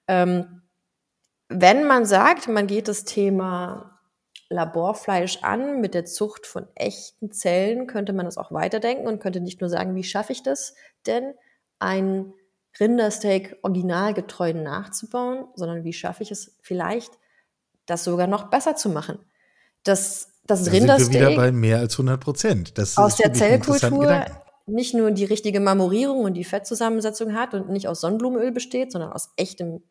[0.10, 0.62] Ähm,
[1.48, 4.02] wenn man sagt, man geht das Thema
[4.50, 9.40] Laborfleisch an mit der Zucht von echten Zellen, könnte man das auch weiterdenken und könnte
[9.40, 10.76] nicht nur sagen, wie schaffe ich das
[11.08, 11.34] denn,
[11.80, 12.34] ein
[12.80, 17.12] Rindersteak originalgetreu nachzubauen, sondern wie schaffe ich es vielleicht,
[17.86, 19.20] das sogar noch besser zu machen.
[19.84, 21.14] Das das da Rindersteak.
[21.14, 22.78] Sind wir wieder bei mehr als 100 Prozent.
[22.78, 24.26] Das aus der Zellkultur
[24.66, 29.12] nicht nur die richtige Marmorierung und die Fettzusammensetzung hat und nicht aus Sonnenblumenöl besteht, sondern
[29.12, 29.84] aus echtem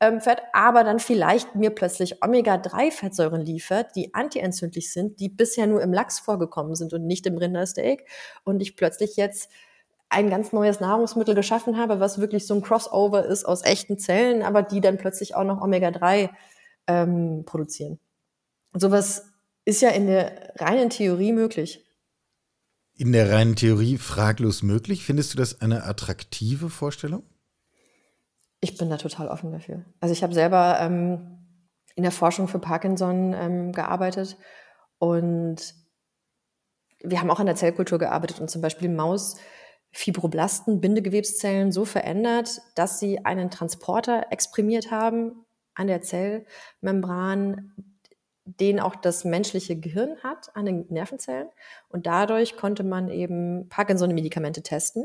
[0.00, 5.82] ähm, Fett, aber dann vielleicht mir plötzlich Omega-3-Fettsäuren liefert, die antientzündlich sind, die bisher nur
[5.82, 8.06] im Lachs vorgekommen sind und nicht im Rindersteak
[8.44, 9.50] und ich plötzlich jetzt
[10.08, 14.42] ein ganz neues Nahrungsmittel geschaffen habe, was wirklich so ein Crossover ist aus echten Zellen,
[14.42, 16.30] aber die dann plötzlich auch noch Omega-3
[16.86, 17.98] ähm, produzieren.
[18.74, 19.27] Sowas
[19.68, 21.84] ist ja in der reinen Theorie möglich.
[22.94, 25.04] In der reinen Theorie fraglos möglich.
[25.04, 27.22] Findest du das eine attraktive Vorstellung?
[28.60, 29.84] Ich bin da total offen dafür.
[30.00, 31.60] Also ich habe selber ähm,
[31.96, 34.38] in der Forschung für Parkinson ähm, gearbeitet
[34.96, 35.74] und
[37.00, 39.36] wir haben auch an der Zellkultur gearbeitet und zum Beispiel Maus
[39.92, 47.74] Fibroblasten, Bindegewebszellen so verändert, dass sie einen Transporter exprimiert haben an der Zellmembran,
[48.60, 51.48] den auch das menschliche Gehirn hat an den Nervenzellen.
[51.88, 55.04] Und dadurch konnte man eben Parkinson-Medikamente testen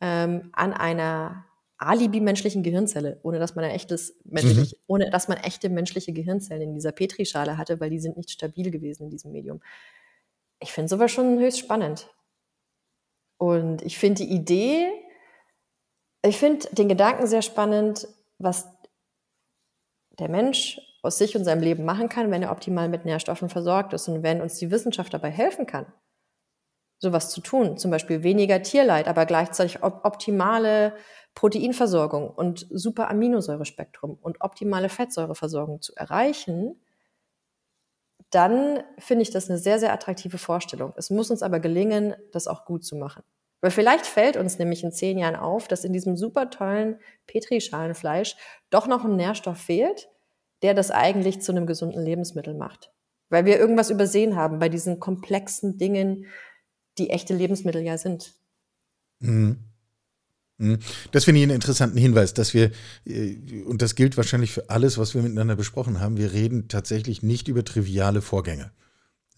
[0.00, 1.46] ähm, an einer
[1.78, 4.82] Alibi-menschlichen Gehirnzelle, ohne dass man ein echtes menschlich, mhm.
[4.86, 8.70] ohne dass man echte menschliche Gehirnzellen in dieser Petrischale hatte, weil die sind nicht stabil
[8.70, 9.60] gewesen in diesem Medium.
[10.58, 12.10] Ich finde sowas schon höchst spannend.
[13.38, 14.88] Und ich finde die Idee,
[16.22, 18.08] ich finde den Gedanken sehr spannend,
[18.38, 18.68] was
[20.18, 23.92] der Mensch aus sich und seinem Leben machen kann, wenn er optimal mit Nährstoffen versorgt
[23.92, 25.86] ist und wenn uns die Wissenschaft dabei helfen kann,
[26.98, 30.94] sowas zu tun, zum Beispiel weniger Tierleid, aber gleichzeitig op optimale
[31.34, 36.80] Proteinversorgung und super Aminosäurespektrum und optimale Fettsäureversorgung zu erreichen,
[38.30, 40.92] dann finde ich das eine sehr, sehr attraktive Vorstellung.
[40.96, 43.22] Es muss uns aber gelingen, das auch gut zu machen.
[43.60, 48.36] Weil vielleicht fällt uns nämlich in zehn Jahren auf, dass in diesem super tollen Petrischalenfleisch
[48.70, 50.08] doch noch ein Nährstoff fehlt,
[50.62, 52.92] der das eigentlich zu einem gesunden Lebensmittel macht.
[53.28, 56.26] Weil wir irgendwas übersehen haben bei diesen komplexen Dingen,
[56.98, 58.34] die echte Lebensmittel ja sind.
[59.20, 59.58] Mhm.
[60.58, 60.78] mhm.
[61.12, 62.70] Das finde ich einen interessanten Hinweis, dass wir,
[63.04, 67.22] äh, und das gilt wahrscheinlich für alles, was wir miteinander besprochen haben, wir reden tatsächlich
[67.22, 68.70] nicht über triviale Vorgänge.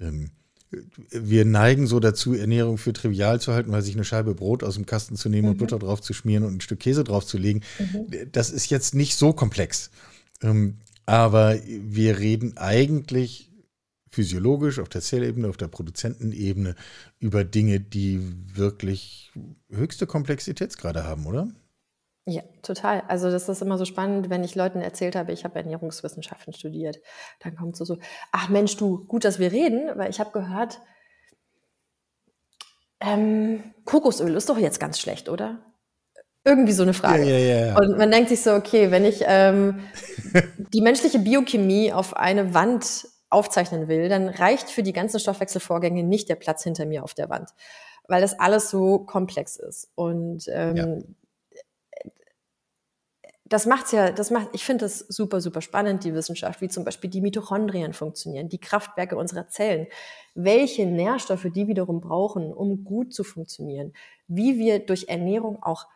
[0.00, 0.32] Ähm,
[1.10, 4.74] wir neigen so dazu, Ernährung für trivial zu halten, weil sich eine Scheibe Brot aus
[4.74, 5.52] dem Kasten zu nehmen mhm.
[5.52, 7.62] und Butter drauf zu schmieren und ein Stück Käse drauf zu legen.
[7.78, 8.30] Mhm.
[8.32, 9.90] Das ist jetzt nicht so komplex.
[10.42, 13.50] Ähm, aber wir reden eigentlich
[14.10, 16.74] physiologisch auf der Zellebene, auf der Produzentenebene
[17.18, 18.20] über Dinge, die
[18.54, 19.32] wirklich
[19.70, 21.48] höchste Komplexitätsgrade haben, oder?
[22.30, 23.02] Ja, total.
[23.08, 27.00] Also das ist immer so spannend, wenn ich Leuten erzählt habe, ich habe Ernährungswissenschaften studiert.
[27.40, 27.96] Dann kommt so so,
[28.32, 30.78] ach Mensch, du, gut, dass wir reden, weil ich habe gehört,
[33.00, 35.58] ähm, Kokosöl ist doch jetzt ganz schlecht, oder?
[36.44, 37.24] Irgendwie so eine Frage.
[37.24, 37.78] Ja, ja, ja.
[37.78, 39.80] Und man denkt sich so, okay, wenn ich ähm,
[40.74, 46.28] die menschliche Biochemie auf eine Wand aufzeichnen will, dann reicht für die ganzen Stoffwechselvorgänge nicht
[46.28, 47.48] der Platz hinter mir auf der Wand,
[48.06, 49.88] weil das alles so komplex ist.
[49.94, 50.86] Und ähm, ja.
[53.48, 56.84] Das macht's ja, das macht, ich finde das super, super spannend, die Wissenschaft, wie zum
[56.84, 59.86] Beispiel die Mitochondrien funktionieren, die Kraftwerke unserer Zellen,
[60.34, 63.92] welche Nährstoffe die wiederum brauchen, um gut zu funktionieren,
[64.26, 65.86] wie wir durch Ernährung auch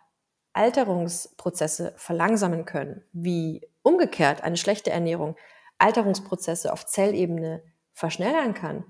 [0.53, 5.37] Alterungsprozesse verlangsamen können, wie umgekehrt eine schlechte Ernährung
[5.79, 7.63] Alterungsprozesse auf Zellebene
[7.93, 8.85] verschnellern kann,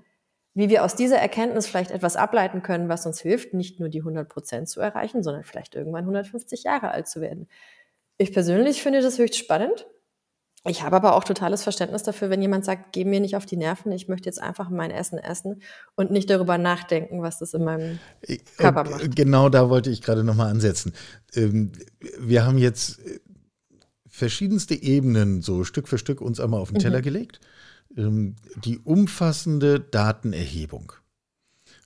[0.53, 3.99] wie wir aus dieser Erkenntnis vielleicht etwas ableiten können, was uns hilft, nicht nur die
[3.99, 7.47] 100 Prozent zu erreichen, sondern vielleicht irgendwann 150 Jahre alt zu werden.
[8.17, 9.85] Ich persönlich finde das höchst spannend
[10.65, 13.57] ich habe aber auch totales Verständnis dafür, wenn jemand sagt, geh mir nicht auf die
[13.57, 15.61] Nerven, ich möchte jetzt einfach mein Essen essen
[15.95, 17.99] und nicht darüber nachdenken, was das in meinem
[18.57, 19.13] Körper macht.
[19.13, 20.93] Genau da wollte ich gerade nochmal ansetzen.
[21.33, 21.73] Ähm,
[22.17, 23.19] wir haben jetzt äh,
[24.07, 27.03] verschiedenste Ebenen so Stück für Stück uns einmal auf den Teller mhm.
[27.03, 27.41] gelegt.
[27.97, 30.93] Ähm, die umfassende Datenerhebung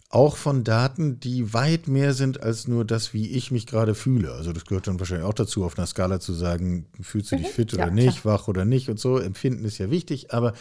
[0.10, 4.32] auch von Daten, die weit mehr sind als nur das, wie ich mich gerade fühle.
[4.34, 7.48] Also das gehört dann wahrscheinlich auch dazu, auf einer Skala zu sagen, fühlst du dich
[7.48, 7.52] mhm.
[7.52, 8.36] fit oder ja, nicht, klar.
[8.36, 9.18] wach oder nicht und so.
[9.18, 10.54] Empfinden ist ja wichtig, aber,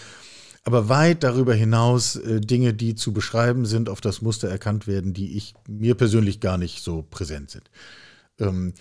[0.64, 5.14] aber weit darüber hinaus äh, Dinge, die zu beschreiben sind, auf das Muster erkannt werden,
[5.14, 7.70] die ich mir persönlich gar nicht so präsent sind.
[8.40, 8.74] Ähm,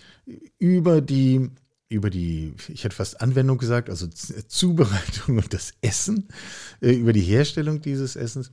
[0.57, 1.51] über die
[1.87, 6.27] über die, ich hätte fast Anwendung gesagt, also Zubereitung und das Essen,
[6.81, 8.51] äh, über die Herstellung dieses Essens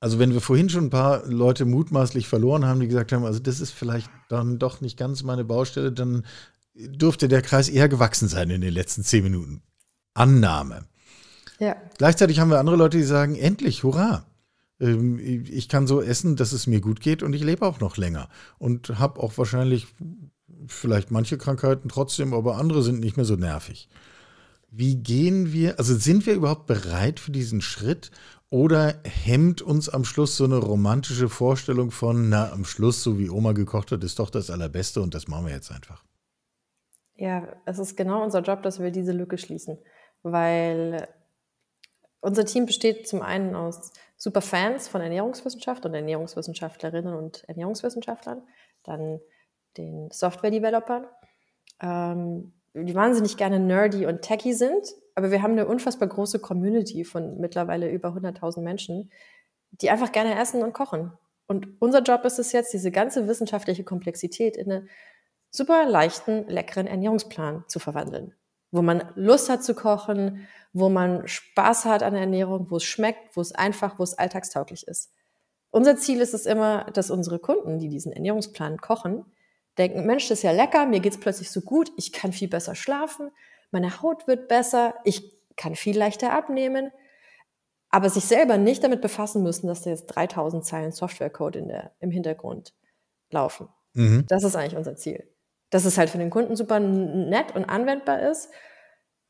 [0.00, 3.40] also wenn wir vorhin schon ein paar Leute mutmaßlich verloren haben, die gesagt haben, also
[3.40, 6.24] das ist vielleicht dann doch nicht ganz meine Baustelle, dann
[6.74, 9.62] dürfte der Kreis eher gewachsen sein in den letzten zehn Minuten.
[10.14, 10.84] Annahme.
[11.58, 11.76] Ja.
[11.96, 14.24] Gleichzeitig haben wir andere Leute, die sagen, endlich, hurra.
[14.80, 17.96] Ähm, ich kann so essen, dass es mir gut geht und ich lebe auch noch
[17.96, 18.28] länger.
[18.58, 19.88] Und habe auch wahrscheinlich
[20.66, 23.88] vielleicht manche Krankheiten trotzdem, aber andere sind nicht mehr so nervig.
[24.70, 28.10] Wie gehen wir, also sind wir überhaupt bereit für diesen Schritt
[28.50, 33.28] oder hemmt uns am Schluss so eine romantische Vorstellung von, na, am Schluss, so wie
[33.28, 36.04] Oma gekocht hat, ist doch das Allerbeste und das machen wir jetzt einfach?
[37.14, 39.78] Ja, es ist genau unser Job, dass wir diese Lücke schließen,
[40.22, 41.08] weil
[42.20, 48.42] unser Team besteht zum einen aus super Fans von Ernährungswissenschaft und Ernährungswissenschaftlerinnen und Ernährungswissenschaftlern,
[48.84, 49.20] dann
[49.76, 51.06] den Software-Developern,
[51.80, 52.52] ähm,
[52.84, 57.38] die wahnsinnig gerne nerdy und techy sind, aber wir haben eine unfassbar große Community von
[57.38, 59.10] mittlerweile über 100.000 Menschen,
[59.70, 61.12] die einfach gerne essen und kochen.
[61.46, 64.88] Und unser Job ist es jetzt, diese ganze wissenschaftliche Komplexität in einen
[65.50, 68.34] super leichten, leckeren Ernährungsplan zu verwandeln.
[68.70, 72.84] wo man Lust hat zu kochen, wo man Spaß hat an der Ernährung, wo es
[72.84, 75.12] schmeckt, wo es einfach, wo es alltagstauglich ist.
[75.70, 79.24] Unser Ziel ist es immer, dass unsere Kunden, die diesen Ernährungsplan kochen,
[79.78, 82.74] denken, Mensch, das ist ja lecker, mir geht's plötzlich so gut, ich kann viel besser
[82.74, 83.30] schlafen,
[83.70, 86.90] meine Haut wird besser, ich kann viel leichter abnehmen,
[87.90, 91.92] aber sich selber nicht damit befassen müssen, dass da jetzt 3000 Zeilen Softwarecode in der,
[92.00, 92.74] im Hintergrund
[93.30, 93.68] laufen.
[93.94, 94.24] Mhm.
[94.28, 95.28] Das ist eigentlich unser Ziel.
[95.70, 98.50] Dass es halt für den Kunden super nett und anwendbar ist.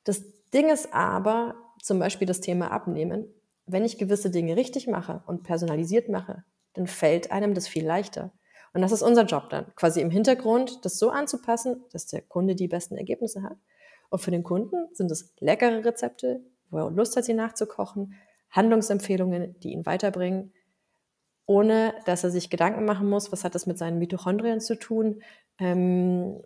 [0.04, 3.32] Das Ding ist aber, zum Beispiel das Thema Abnehmen,
[3.66, 8.32] wenn ich gewisse Dinge richtig mache und personalisiert mache, dann fällt einem das viel leichter.
[8.78, 12.54] Und das ist unser Job dann, quasi im Hintergrund das so anzupassen, dass der Kunde
[12.54, 13.56] die besten Ergebnisse hat.
[14.08, 18.14] Und für den Kunden sind es leckere Rezepte, wo er Lust hat, sie nachzukochen,
[18.50, 20.52] Handlungsempfehlungen, die ihn weiterbringen,
[21.44, 25.24] ohne dass er sich Gedanken machen muss, was hat das mit seinen Mitochondrien zu tun,
[25.58, 26.40] ähm,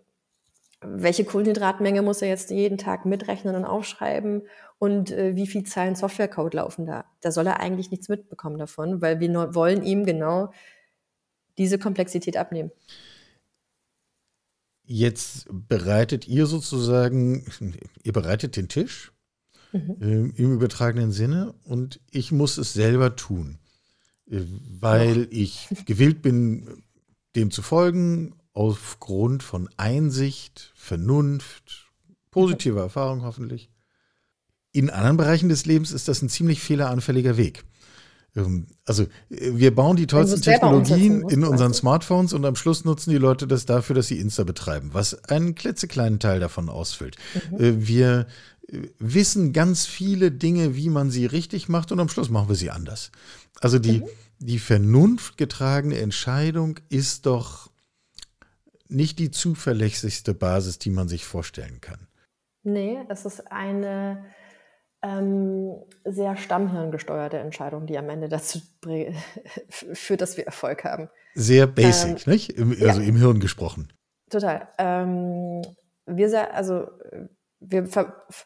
[0.81, 4.47] welche Kohlenhydratmenge muss er jetzt jeden Tag mitrechnen und aufschreiben
[4.79, 7.05] und äh, wie viel Zeilen Softwarecode laufen da.
[7.21, 10.49] Da soll er eigentlich nichts mitbekommen davon, weil wir wollen ihm genau
[11.57, 12.71] diese Komplexität abnehmen.
[14.85, 17.45] Jetzt bereitet ihr sozusagen,
[18.03, 19.13] ihr bereitet den Tisch
[19.71, 19.95] mhm.
[20.01, 23.59] äh, im übertragenen Sinne und ich muss es selber tun,
[24.29, 24.41] äh,
[24.79, 25.27] weil ja.
[25.31, 26.83] ich gewillt bin,
[27.35, 31.91] dem zu folgen, aufgrund von Einsicht, Vernunft,
[32.29, 32.83] positiver mhm.
[32.83, 33.69] Erfahrung hoffentlich.
[34.73, 37.63] In anderen Bereichen des Lebens ist das ein ziemlich fehleranfälliger Weg.
[38.35, 43.17] Ähm, also wir bauen die tollsten Technologien in unseren Smartphones und am Schluss nutzen die
[43.17, 47.17] Leute das dafür, dass sie Insta betreiben, was einen klitzekleinen Teil davon ausfüllt.
[47.51, 47.59] Mhm.
[47.59, 48.27] Äh, wir
[48.67, 52.55] äh, wissen ganz viele Dinge, wie man sie richtig macht und am Schluss machen wir
[52.55, 53.11] sie anders.
[53.61, 54.07] Also die, mhm.
[54.39, 57.71] die vernunftgetragene Entscheidung ist doch
[58.89, 62.07] nicht die zuverlässigste Basis, die man sich vorstellen kann.
[62.63, 64.23] Nee, es ist eine
[65.03, 68.59] ähm, sehr stammhirngesteuerte Entscheidung, die am Ende dazu
[69.69, 71.09] führt, dass wir Erfolg haben.
[71.35, 72.57] Sehr basic, ähm, nicht?
[72.57, 73.07] Im, also ja.
[73.07, 73.91] im Hirn gesprochen.
[74.29, 74.67] Total.
[74.77, 75.61] Ähm,
[76.05, 76.87] wir, also,
[77.59, 77.87] wir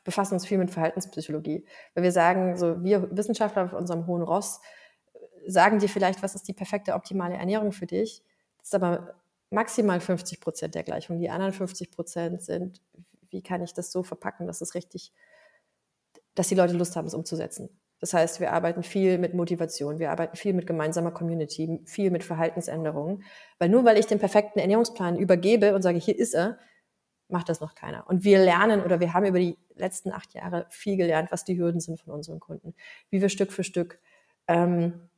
[0.04, 1.66] befassen uns viel mit Verhaltenspsychologie.
[1.94, 4.60] Weil wir sagen, so wir Wissenschaftler auf unserem hohen Ross
[5.46, 8.24] sagen dir vielleicht, was ist die perfekte optimale Ernährung für dich.
[8.58, 9.16] Das ist aber
[9.50, 11.20] maximal 50 Prozent der Gleichung.
[11.20, 12.82] Die anderen 50 Prozent sind,
[13.30, 15.14] wie kann ich das so verpacken, dass es richtig
[16.38, 17.70] dass die Leute Lust haben, es umzusetzen.
[18.00, 22.24] Das heißt, wir arbeiten viel mit Motivation, wir arbeiten viel mit gemeinsamer Community, viel mit
[22.24, 23.24] Verhaltensänderungen.
[23.58, 26.60] Weil nur weil ich den perfekten Ernährungsplan übergebe und sage, hier ist er,
[27.28, 28.08] macht das noch keiner.
[28.08, 31.58] Und wir lernen oder wir haben über die letzten acht Jahre viel gelernt, was die
[31.58, 32.76] Hürden sind von unseren Kunden,
[33.10, 34.00] wie wir Stück für Stück
[34.48, 35.10] ähm,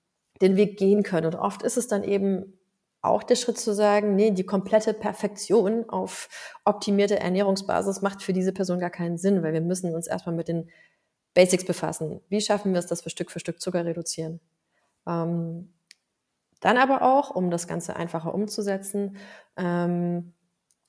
[0.42, 1.28] den Weg gehen können.
[1.28, 2.58] Und oft ist es dann eben
[3.02, 6.30] auch der Schritt zu sagen, nee, die komplette Perfektion auf
[6.66, 10.48] optimierte Ernährungsbasis macht für diese Person gar keinen Sinn, weil wir müssen uns erstmal mit
[10.48, 10.70] den
[11.34, 12.22] Basics befassen.
[12.30, 14.40] Wie schaffen wir es, dass wir Stück für Stück Zucker reduzieren?
[15.08, 15.74] Ähm,
[16.60, 19.18] dann aber auch, um das Ganze einfacher umzusetzen,
[19.56, 20.34] ähm,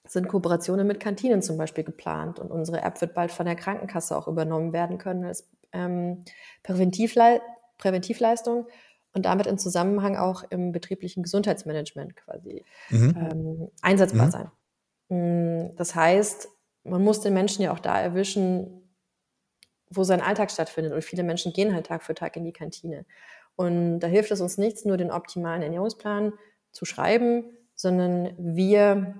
[0.06, 2.40] sind Kooperationen mit Kantinen zum Beispiel geplant.
[2.40, 6.24] Und unsere App wird bald von der Krankenkasse auch übernommen werden können als ähm,
[6.62, 7.40] Präventivle
[7.78, 8.66] Präventivleistung
[9.14, 13.16] und damit in Zusammenhang auch im betrieblichen Gesundheitsmanagement quasi mhm.
[13.16, 14.30] ähm, einsetzbar mhm.
[14.30, 14.50] sein.
[15.08, 16.48] Mm, das heißt,
[16.84, 18.89] man muss den Menschen ja auch da erwischen,
[19.90, 20.92] wo sein Alltag stattfindet.
[20.92, 23.04] Und viele Menschen gehen halt Tag für Tag in die Kantine.
[23.56, 26.32] Und da hilft es uns nichts, nur den optimalen Ernährungsplan
[26.72, 29.14] zu schreiben, sondern wir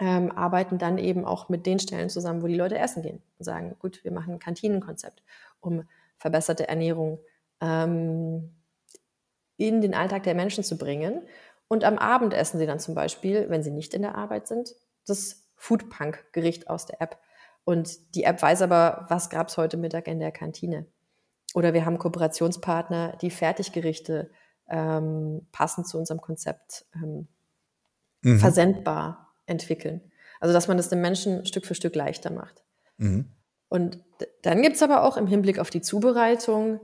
[0.00, 3.44] ähm, arbeiten dann eben auch mit den Stellen zusammen, wo die Leute essen gehen und
[3.44, 5.22] sagen, gut, wir machen ein Kantinenkonzept,
[5.60, 5.88] um
[6.18, 7.18] verbesserte Ernährung
[7.60, 8.50] ähm,
[9.56, 11.22] in den Alltag der Menschen zu bringen.
[11.68, 14.74] Und am Abend essen sie dann zum Beispiel, wenn sie nicht in der Arbeit sind,
[15.06, 17.18] das Foodpunk-Gericht aus der App.
[17.64, 20.86] Und die App weiß aber, was gab es heute Mittag in der Kantine.
[21.54, 24.30] Oder wir haben Kooperationspartner, die Fertiggerichte
[24.68, 27.28] ähm, passend zu unserem Konzept ähm,
[28.22, 28.38] mhm.
[28.38, 30.00] versendbar entwickeln.
[30.40, 32.64] Also dass man das den Menschen Stück für Stück leichter macht.
[32.98, 33.30] Mhm.
[33.68, 33.98] Und
[34.42, 36.80] dann gibt es aber auch im Hinblick auf die Zubereitung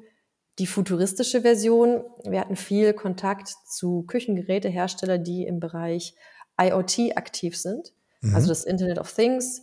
[0.59, 2.05] die futuristische Version.
[2.25, 6.15] Wir hatten viel Kontakt zu Küchengeräteherstellern, die im Bereich
[6.61, 8.35] IoT aktiv sind, mhm.
[8.35, 9.63] also das Internet of Things.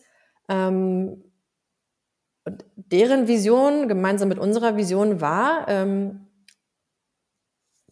[0.50, 1.24] Ähm,
[2.76, 6.28] deren Vision gemeinsam mit unserer Vision war, ähm,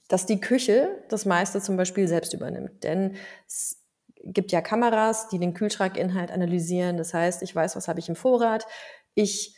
[0.07, 2.83] dass die Küche das meiste zum Beispiel selbst übernimmt.
[2.83, 3.15] Denn
[3.47, 3.81] es
[4.23, 6.97] gibt ja Kameras, die den Kühlschrankinhalt analysieren.
[6.97, 8.65] Das heißt, ich weiß, was habe ich im Vorrat.
[9.13, 9.55] Ich,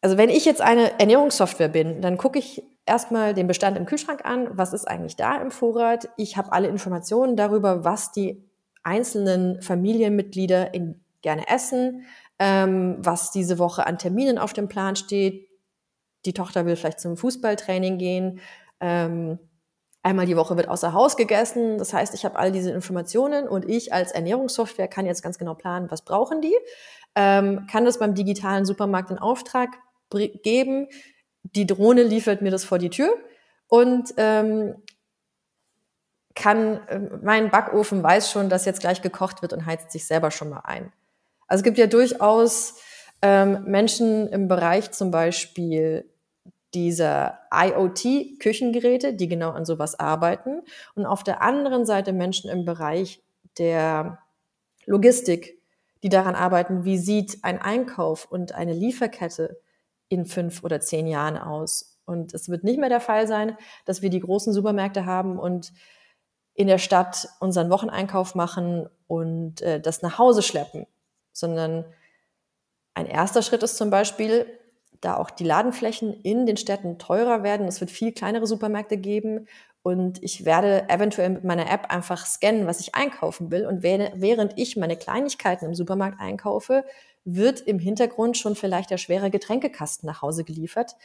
[0.00, 4.24] also wenn ich jetzt eine Ernährungssoftware bin, dann gucke ich erstmal den Bestand im Kühlschrank
[4.24, 4.48] an.
[4.52, 6.10] Was ist eigentlich da im Vorrat?
[6.16, 8.44] Ich habe alle Informationen darüber, was die
[8.82, 12.06] einzelnen Familienmitglieder in gerne essen,
[12.38, 15.48] ähm, was diese Woche an Terminen auf dem Plan steht.
[16.24, 18.40] Die Tochter will vielleicht zum Fußballtraining gehen.
[18.80, 19.40] Ähm,
[20.04, 21.78] einmal die Woche wird außer Haus gegessen.
[21.78, 25.54] Das heißt, ich habe all diese Informationen und ich als Ernährungssoftware kann jetzt ganz genau
[25.54, 26.54] planen, was brauchen die.
[27.16, 29.70] Ähm, kann das beim digitalen Supermarkt in Auftrag
[30.10, 30.86] geben.
[31.42, 33.12] Die Drohne liefert mir das vor die Tür
[33.68, 34.76] und ähm,
[36.34, 40.30] kann, äh, mein Backofen weiß schon, dass jetzt gleich gekocht wird und heizt sich selber
[40.30, 40.92] schon mal ein.
[41.46, 42.78] Also es gibt ja durchaus
[43.22, 46.10] ähm, Menschen im Bereich zum Beispiel
[46.74, 50.62] dieser IoT-Küchengeräte, die genau an sowas arbeiten.
[50.94, 53.22] Und auf der anderen Seite Menschen im Bereich
[53.58, 54.18] der
[54.86, 55.62] Logistik,
[56.02, 59.60] die daran arbeiten, wie sieht ein Einkauf und eine Lieferkette
[60.08, 61.98] in fünf oder zehn Jahren aus.
[62.04, 65.72] Und es wird nicht mehr der Fall sein, dass wir die großen Supermärkte haben und
[66.54, 70.86] in der Stadt unseren Wocheneinkauf machen und äh, das nach Hause schleppen,
[71.34, 71.84] sondern
[72.94, 74.46] ein erster Schritt ist zum Beispiel,
[75.00, 77.66] da auch die Ladenflächen in den Städten teurer werden.
[77.66, 79.46] Es wird viel kleinere Supermärkte geben
[79.82, 83.66] und ich werde eventuell mit meiner App einfach scannen, was ich einkaufen will.
[83.66, 86.84] Und während ich meine Kleinigkeiten im Supermarkt einkaufe,
[87.24, 90.96] wird im Hintergrund schon vielleicht der schwere Getränkekasten nach Hause geliefert,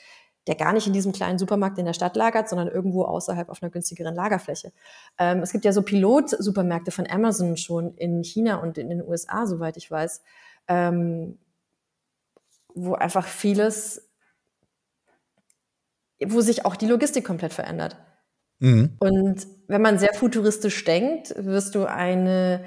[0.47, 3.61] der gar nicht in diesem kleinen Supermarkt in der Stadt lagert, sondern irgendwo außerhalb auf
[3.61, 4.71] einer günstigeren Lagerfläche.
[5.17, 9.45] Ähm, es gibt ja so Pilotsupermärkte von Amazon schon in China und in den USA,
[9.45, 10.21] soweit ich weiß,
[10.67, 11.37] ähm,
[12.73, 14.09] wo einfach vieles,
[16.25, 17.97] wo sich auch die Logistik komplett verändert.
[18.59, 18.97] Mhm.
[18.99, 22.63] Und wenn man sehr futuristisch denkt, wirst du eine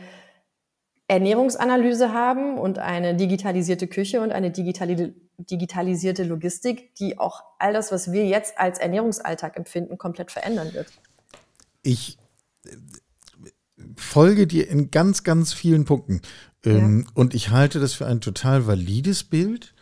[1.12, 7.92] Ernährungsanalyse haben und eine digitalisierte Küche und eine digitali digitalisierte Logistik, die auch all das,
[7.92, 10.86] was wir jetzt als Ernährungsalltag empfinden, komplett verändern wird.
[11.82, 12.16] Ich
[12.64, 12.70] äh,
[13.96, 16.22] folge dir in ganz, ganz vielen Punkten.
[16.64, 17.12] Ähm, ja.
[17.14, 19.74] Und ich halte das für ein total valides Bild.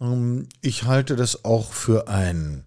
[0.00, 2.64] Ähm, ich halte das auch für ein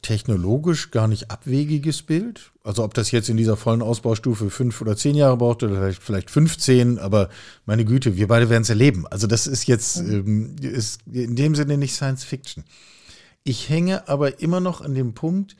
[0.00, 2.52] technologisch gar nicht abwegiges Bild.
[2.64, 6.02] Also ob das jetzt in dieser vollen Ausbaustufe fünf oder zehn Jahre braucht oder vielleicht,
[6.02, 7.28] vielleicht 15, aber
[7.66, 9.06] meine Güte, wir beide werden es erleben.
[9.06, 12.64] Also das ist jetzt ähm, ist in dem Sinne nicht Science Fiction.
[13.44, 15.56] Ich hänge aber immer noch an dem Punkt,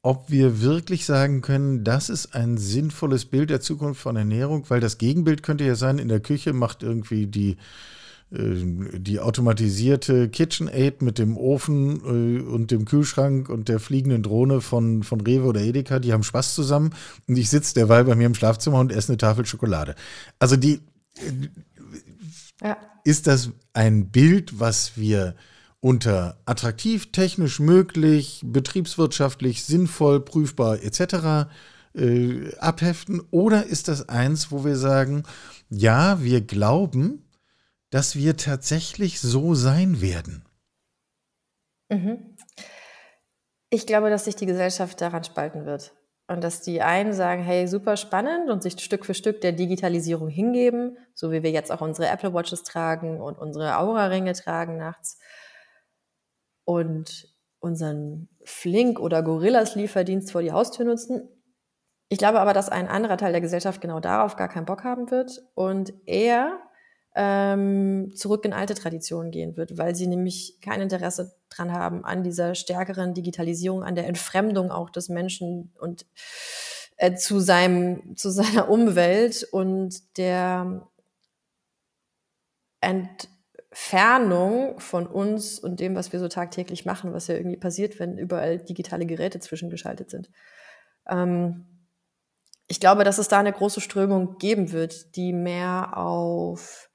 [0.00, 4.80] ob wir wirklich sagen können, das ist ein sinnvolles Bild der Zukunft von Ernährung, weil
[4.80, 7.56] das Gegenbild könnte ja sein, in der Küche macht irgendwie die äh,
[8.34, 15.02] die automatisierte KitchenAid mit dem Ofen äh, und dem Kühlschrank und der fliegenden Drohne von,
[15.02, 16.94] von Rewe oder Edeka, die haben Spaß zusammen
[17.28, 19.96] und ich sitze derweil bei mir im Schlafzimmer und esse eine Tafel Schokolade.
[20.38, 20.80] Also die
[21.16, 21.48] äh,
[22.62, 22.76] ja.
[23.04, 25.34] ist das ein Bild, was wir
[25.80, 31.50] unter attraktiv, technisch möglich, betriebswirtschaftlich sinnvoll, prüfbar etc.
[31.94, 33.20] Äh, abheften?
[33.30, 35.24] Oder ist das eins, wo wir sagen,
[35.68, 37.24] ja, wir glauben,
[37.92, 40.44] dass wir tatsächlich so sein werden?
[41.90, 42.36] Mhm.
[43.70, 45.94] Ich glaube, dass sich die Gesellschaft daran spalten wird.
[46.26, 50.28] Und dass die einen sagen, hey, super spannend und sich Stück für Stück der Digitalisierung
[50.28, 55.18] hingeben, so wie wir jetzt auch unsere Apple Watches tragen und unsere Aura-Ringe tragen nachts
[56.64, 57.28] und
[57.58, 61.28] unseren Flink- oder Gorillas-Lieferdienst vor die Haustür nutzen.
[62.08, 65.10] Ich glaube aber, dass ein anderer Teil der Gesellschaft genau darauf gar keinen Bock haben
[65.10, 66.58] wird und eher
[67.14, 72.22] ähm, zurück in alte Traditionen gehen wird, weil sie nämlich kein Interesse dran haben an
[72.22, 76.06] dieser stärkeren Digitalisierung, an der Entfremdung auch des Menschen und
[76.96, 80.88] äh, zu seinem zu seiner Umwelt und der
[82.80, 88.18] Entfernung von uns und dem, was wir so tagtäglich machen, was ja irgendwie passiert, wenn
[88.18, 90.30] überall digitale Geräte zwischengeschaltet sind.
[91.08, 91.66] Ähm,
[92.68, 96.88] ich glaube, dass es da eine große Strömung geben wird, die mehr auf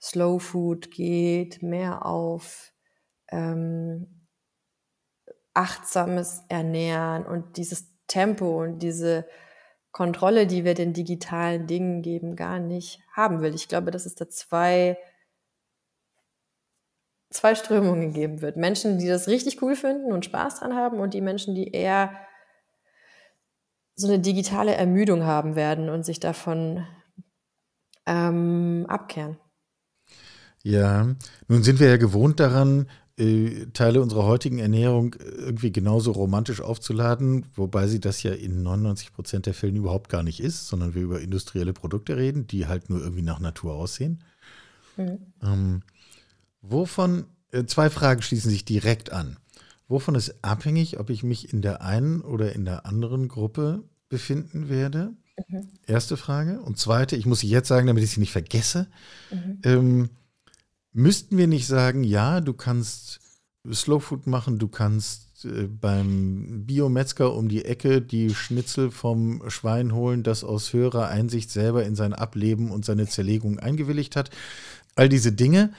[0.00, 2.72] Slow Food geht, mehr auf
[3.30, 4.26] ähm,
[5.54, 9.26] achtsames Ernähren und dieses Tempo und diese
[9.90, 13.54] Kontrolle, die wir den digitalen Dingen geben, gar nicht haben will.
[13.54, 14.96] Ich glaube, dass es da zwei,
[17.30, 18.56] zwei Strömungen geben wird.
[18.56, 22.12] Menschen, die das richtig cool finden und Spaß dran haben und die Menschen, die eher
[23.96, 26.86] so eine digitale Ermüdung haben werden und sich davon
[28.06, 29.38] ähm, abkehren.
[30.62, 31.14] Ja,
[31.48, 32.86] nun sind wir ja gewohnt daran,
[33.18, 39.12] äh, Teile unserer heutigen Ernährung irgendwie genauso romantisch aufzuladen, wobei sie das ja in 99
[39.12, 42.90] Prozent der Fällen überhaupt gar nicht ist, sondern wir über industrielle Produkte reden, die halt
[42.90, 44.22] nur irgendwie nach Natur aussehen.
[44.96, 45.18] Mhm.
[45.42, 45.82] Ähm,
[46.62, 49.36] wovon, äh, zwei Fragen schließen sich direkt an.
[49.88, 54.68] Wovon ist abhängig, ob ich mich in der einen oder in der anderen Gruppe befinden
[54.68, 55.14] werde?
[55.48, 55.68] Mhm.
[55.86, 56.60] Erste Frage.
[56.60, 58.86] Und zweite, ich muss sie jetzt sagen, damit ich sie nicht vergesse.
[59.30, 59.58] Mhm.
[59.64, 60.10] Ähm,
[60.92, 63.20] müssten wir nicht sagen, ja, du kannst
[63.72, 69.94] Slow Food machen, du kannst äh, beim Biometzger um die Ecke die Schnitzel vom Schwein
[69.94, 74.30] holen, das aus höherer Einsicht selber in sein Ableben und seine Zerlegung eingewilligt hat.
[74.94, 75.72] All diese Dinge,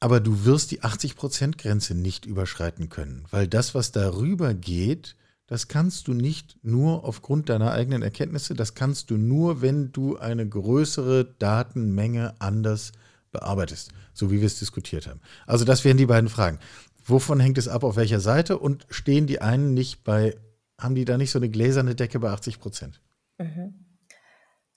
[0.00, 5.16] aber du wirst die 80%-Grenze nicht überschreiten können, weil das, was darüber geht,
[5.46, 10.16] das kannst du nicht nur aufgrund deiner eigenen Erkenntnisse, das kannst du nur, wenn du
[10.16, 12.92] eine größere Datenmenge anders
[13.34, 15.20] bearbeitest, so wie wir es diskutiert haben.
[15.46, 16.58] Also das wären die beiden Fragen.
[17.04, 20.36] Wovon hängt es ab, auf welcher Seite und stehen die einen nicht bei,
[20.80, 23.02] haben die da nicht so eine gläserne Decke bei 80 Prozent?
[23.38, 23.84] Mhm.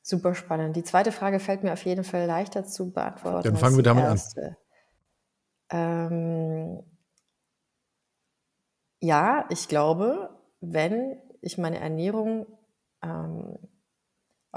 [0.02, 0.76] Super spannend.
[0.76, 3.44] Die zweite Frage fällt mir auf jeden Fall leichter zu beantworten.
[3.44, 4.58] Dann fangen wir damit erste.
[5.70, 6.12] an.
[6.12, 6.84] Ähm,
[9.00, 10.30] ja, ich glaube,
[10.60, 12.46] wenn ich meine Ernährung
[13.04, 13.58] ähm,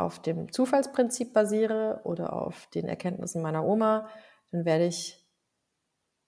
[0.00, 4.08] auf dem Zufallsprinzip basiere oder auf den Erkenntnissen meiner Oma,
[4.50, 5.20] dann werde ich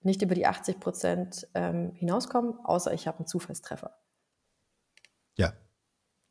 [0.01, 3.97] nicht über die 80 Prozent ähm, hinauskommen, außer ich habe einen Zufallstreffer.
[5.37, 5.53] Ja,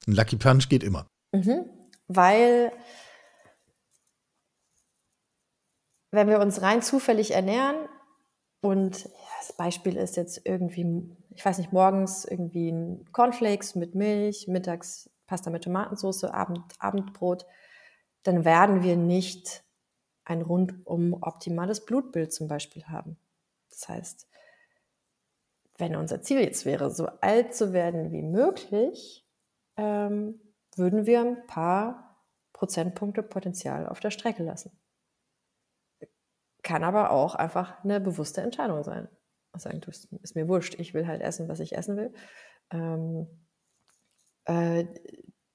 [0.06, 1.06] ein Lucky Punch geht immer.
[1.32, 1.70] Mhm.
[2.08, 2.72] Weil,
[6.10, 7.88] wenn wir uns rein zufällig ernähren
[8.60, 13.94] und ja, das Beispiel ist jetzt irgendwie, ich weiß nicht, morgens irgendwie ein Cornflakes mit
[13.94, 17.46] Milch, mittags Pasta mit Tomatensauce, Abend, Abendbrot,
[18.22, 19.64] dann werden wir nicht
[20.26, 23.16] ein rundum optimales Blutbild zum Beispiel haben.
[23.70, 24.28] Das heißt,
[25.78, 29.26] wenn unser Ziel jetzt wäre, so alt zu werden wie möglich,
[29.78, 30.38] ähm,
[30.76, 32.22] würden wir ein paar
[32.52, 34.78] Prozentpunkte Potenzial auf der Strecke lassen.
[36.62, 39.08] Kann aber auch einfach eine bewusste Entscheidung sein.
[39.54, 42.12] Sagen, du, ist mir wurscht, ich will halt essen, was ich essen will.
[42.70, 43.41] Ähm,
[44.44, 44.84] äh,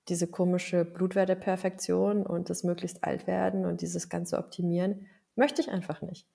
[0.10, 6.02] diese komische Blutwerteperfektion und das möglichst alt werden und dieses ganze Optimieren möchte ich einfach
[6.02, 6.28] nicht.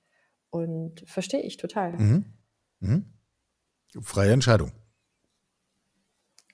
[0.50, 1.92] Und verstehe ich total.
[1.92, 2.24] Mhm.
[2.80, 3.12] Mhm.
[4.02, 4.72] Freie Entscheidung.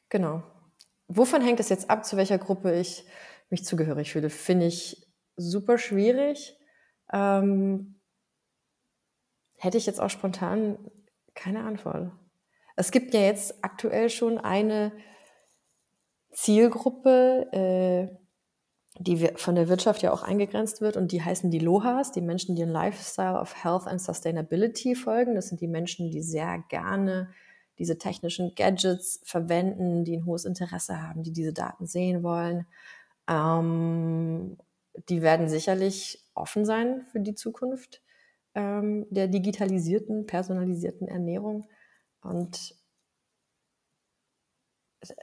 [0.09, 0.43] Genau.
[1.09, 3.05] Wovon hängt es jetzt ab, zu welcher Gruppe ich
[3.51, 4.31] mich zugehörig fühle?
[4.31, 6.57] Finde ich super schwierig.
[7.13, 8.01] Ähm,
[9.57, 10.79] hätte ich jetzt auch spontan
[11.35, 12.13] keine Antwort.
[12.77, 14.93] Es gibt ja jetzt aktuell schon eine
[16.33, 18.16] Zielgruppe, äh,
[19.01, 22.57] die von der Wirtschaft ja auch eingegrenzt wird und die heißen die LOHAs, die Menschen,
[22.57, 25.35] die ein Lifestyle of Health and Sustainability folgen.
[25.35, 27.31] Das sind die Menschen, die sehr gerne
[27.79, 32.66] diese technischen Gadgets verwenden, die ein hohes Interesse haben, die diese Daten sehen wollen.
[33.29, 34.57] Ähm,
[35.09, 38.03] die werden sicherlich offen sein für die Zukunft
[38.55, 41.68] ähm, der digitalisierten, personalisierten Ernährung.
[42.20, 42.74] Und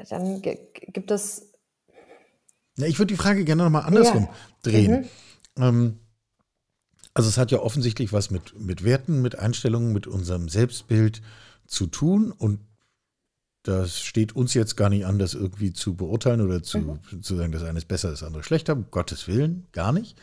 [0.10, 1.52] dann gibt es
[2.78, 4.34] ja, ich würde die Frage gerne nochmal andersrum ja.
[4.64, 5.08] drehen.
[5.58, 5.64] Mhm.
[5.64, 6.00] Ähm,
[7.14, 11.22] also es hat ja offensichtlich was mit, mit Werten, mit Einstellungen, mit unserem Selbstbild
[11.66, 12.60] zu tun und
[13.64, 17.24] das steht uns jetzt gar nicht an, das irgendwie zu beurteilen oder zu, mhm.
[17.24, 20.16] zu sagen, das eine ist besser, das andere schlechter, um Gottes Willen, gar nicht.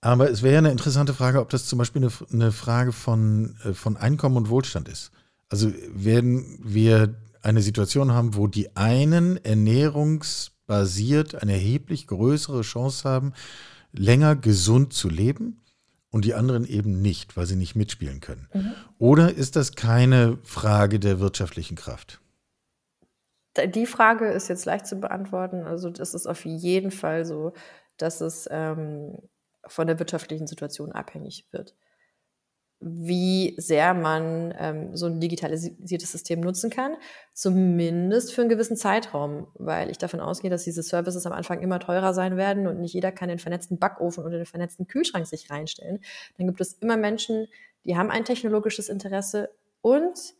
[0.00, 3.56] Aber es wäre ja eine interessante Frage, ob das zum Beispiel eine, eine Frage von,
[3.64, 5.10] äh, von Einkommen und Wohlstand ist.
[5.48, 13.08] Also werden wir eine Situation haben, wo die einen Ernährungs- basiert eine erheblich größere Chance
[13.08, 13.32] haben,
[13.90, 15.60] länger gesund zu leben
[16.10, 18.48] und die anderen eben nicht, weil sie nicht mitspielen können?
[18.52, 18.74] Mhm.
[18.98, 22.20] Oder ist das keine Frage der wirtschaftlichen Kraft?
[23.74, 25.64] Die Frage ist jetzt leicht zu beantworten.
[25.64, 27.54] Also das ist auf jeden Fall so,
[27.96, 29.18] dass es ähm,
[29.66, 31.74] von der wirtschaftlichen Situation abhängig wird
[32.80, 36.96] wie sehr man ähm, so ein digitalisiertes System nutzen kann,
[37.32, 41.80] zumindest für einen gewissen Zeitraum, weil ich davon ausgehe, dass diese Services am Anfang immer
[41.80, 45.50] teurer sein werden und nicht jeder kann den vernetzten Backofen oder den vernetzten Kühlschrank sich
[45.50, 46.00] reinstellen.
[46.36, 47.48] Dann gibt es immer Menschen,
[47.84, 49.50] die haben ein technologisches Interesse
[49.80, 50.34] und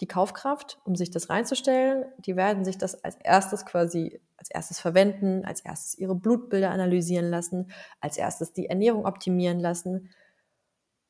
[0.00, 4.80] die Kaufkraft, um sich das reinzustellen, die werden sich das als erstes quasi als erstes
[4.80, 7.70] verwenden, als erstes ihre Blutbilder analysieren lassen,
[8.00, 10.08] als erstes die Ernährung optimieren lassen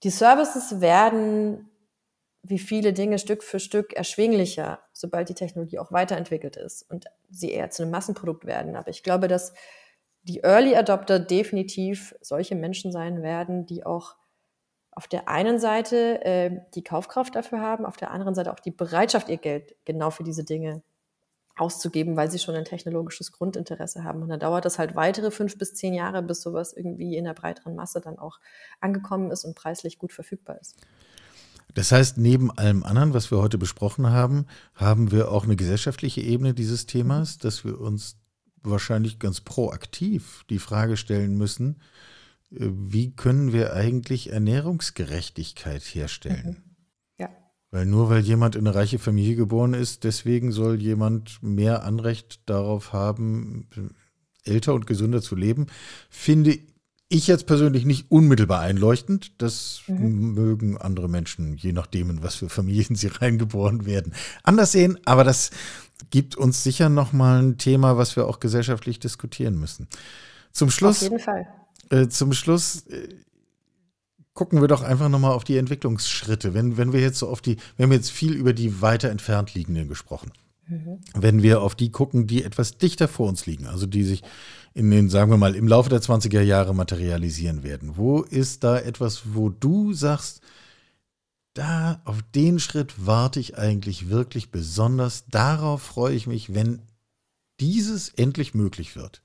[0.02, 1.70] die Services werden
[2.42, 7.50] wie viele Dinge Stück für Stück erschwinglicher, sobald die Technologie auch weiterentwickelt ist und sie
[7.50, 8.76] eher zu einem Massenprodukt werden.
[8.76, 9.52] Aber ich glaube, dass
[10.22, 14.16] die Early Adopter definitiv solche Menschen sein werden, die auch
[14.92, 18.70] auf der einen Seite äh, die Kaufkraft dafür haben, auf der anderen Seite auch die
[18.70, 20.82] Bereitschaft, ihr Geld genau für diese Dinge
[21.56, 24.22] auszugeben, weil sie schon ein technologisches Grundinteresse haben.
[24.22, 27.34] Und dann dauert das halt weitere fünf bis zehn Jahre, bis sowas irgendwie in der
[27.34, 28.38] breiteren Masse dann auch
[28.80, 30.76] angekommen ist und preislich gut verfügbar ist.
[31.74, 36.20] Das heißt, neben allem anderen, was wir heute besprochen haben, haben wir auch eine gesellschaftliche
[36.20, 38.16] Ebene dieses Themas, dass wir uns
[38.62, 41.80] wahrscheinlich ganz proaktiv die Frage stellen müssen,
[42.50, 46.62] äh, wie können wir eigentlich Ernährungsgerechtigkeit herstellen?
[46.64, 46.69] Mhm.
[47.70, 52.40] Weil nur weil jemand in eine reiche Familie geboren ist, deswegen soll jemand mehr Anrecht
[52.46, 53.68] darauf haben,
[54.44, 55.66] älter und gesünder zu leben,
[56.08, 56.58] finde
[57.08, 59.32] ich jetzt persönlich nicht unmittelbar einleuchtend.
[59.38, 60.34] Das mhm.
[60.34, 64.98] mögen andere Menschen, je nachdem, in was für Familien sie reingeboren werden, anders sehen.
[65.04, 65.50] Aber das
[66.10, 69.88] gibt uns sicher nochmal ein Thema, was wir auch gesellschaftlich diskutieren müssen.
[70.52, 71.02] Zum Schluss.
[71.02, 71.46] Auf jeden Fall.
[71.90, 73.08] Äh, zum Schluss äh,
[74.34, 76.54] gucken wir doch einfach nochmal auf die Entwicklungsschritte.
[76.54, 79.54] Wenn, wenn wir jetzt so auf die, wir haben jetzt viel über die weiter entfernt
[79.54, 80.32] liegenden gesprochen.
[80.66, 81.00] Mhm.
[81.14, 84.22] Wenn wir auf die gucken, die etwas dichter vor uns liegen, also die sich
[84.72, 87.96] in den, sagen wir mal, im Laufe der 20er Jahre materialisieren werden.
[87.96, 90.40] Wo ist da etwas, wo du sagst,
[91.54, 95.26] da auf den Schritt warte ich eigentlich wirklich besonders.
[95.26, 96.82] Darauf freue ich mich, wenn
[97.58, 99.22] dieses endlich möglich wird.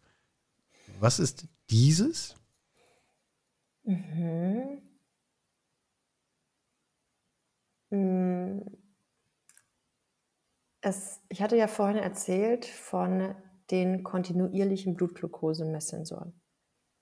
[0.99, 2.35] Was ist dieses?
[3.83, 4.81] Mhm.
[10.81, 13.35] Es, ich hatte ja vorhin erzählt von
[13.71, 16.39] den kontinuierlichen Blutglukosemesssensoren.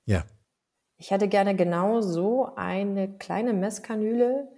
[0.05, 0.25] Ja.
[0.97, 4.49] Ich hätte gerne genau so eine kleine Messkanüle,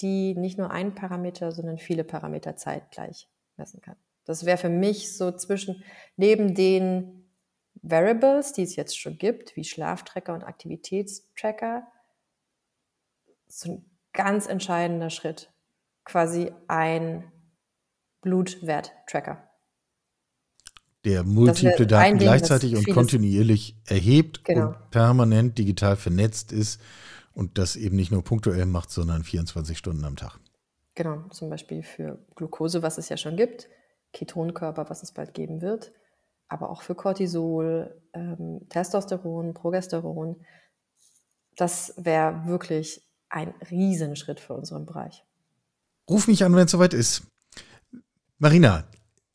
[0.00, 3.96] die nicht nur einen Parameter, sondern viele Parameter zeitgleich messen kann.
[4.24, 5.84] Das wäre für mich so zwischen,
[6.16, 7.30] neben den
[7.82, 11.86] Variables, die es jetzt schon gibt, wie Schlaftracker und Aktivitätstracker,
[13.46, 15.52] so ein ganz entscheidender Schritt.
[16.04, 17.32] Quasi ein
[18.20, 19.50] Blutwerttracker
[21.04, 24.68] der multiple Daten gleichzeitig und kontinuierlich erhebt genau.
[24.68, 26.80] und permanent digital vernetzt ist
[27.34, 30.38] und das eben nicht nur punktuell macht, sondern 24 Stunden am Tag.
[30.94, 33.68] Genau, zum Beispiel für Glucose, was es ja schon gibt,
[34.12, 35.92] Ketonkörper, was es bald geben wird,
[36.48, 40.44] aber auch für Cortisol, ähm, Testosteron, Progesteron.
[41.56, 45.24] Das wäre wirklich ein Riesenschritt für unseren Bereich.
[46.08, 47.22] Ruf mich an, wenn es soweit ist.
[48.38, 48.84] Marina,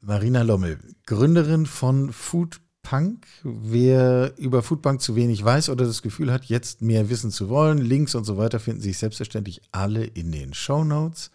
[0.01, 3.25] Marina Lommel, Gründerin von Foodpunk.
[3.43, 7.79] Wer über Foodpunk zu wenig weiß oder das Gefühl hat, jetzt mehr wissen zu wollen,
[7.79, 11.31] Links und so weiter finden sich selbstverständlich alle in den Show Notes.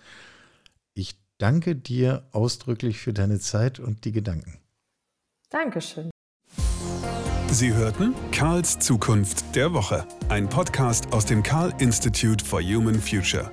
[0.94, 4.58] Ich danke dir ausdrücklich für deine Zeit und die Gedanken.
[5.50, 6.10] Dankeschön.
[7.50, 13.50] Sie hörten Karls Zukunft der Woche, ein Podcast aus dem Karl Institute for Human Future.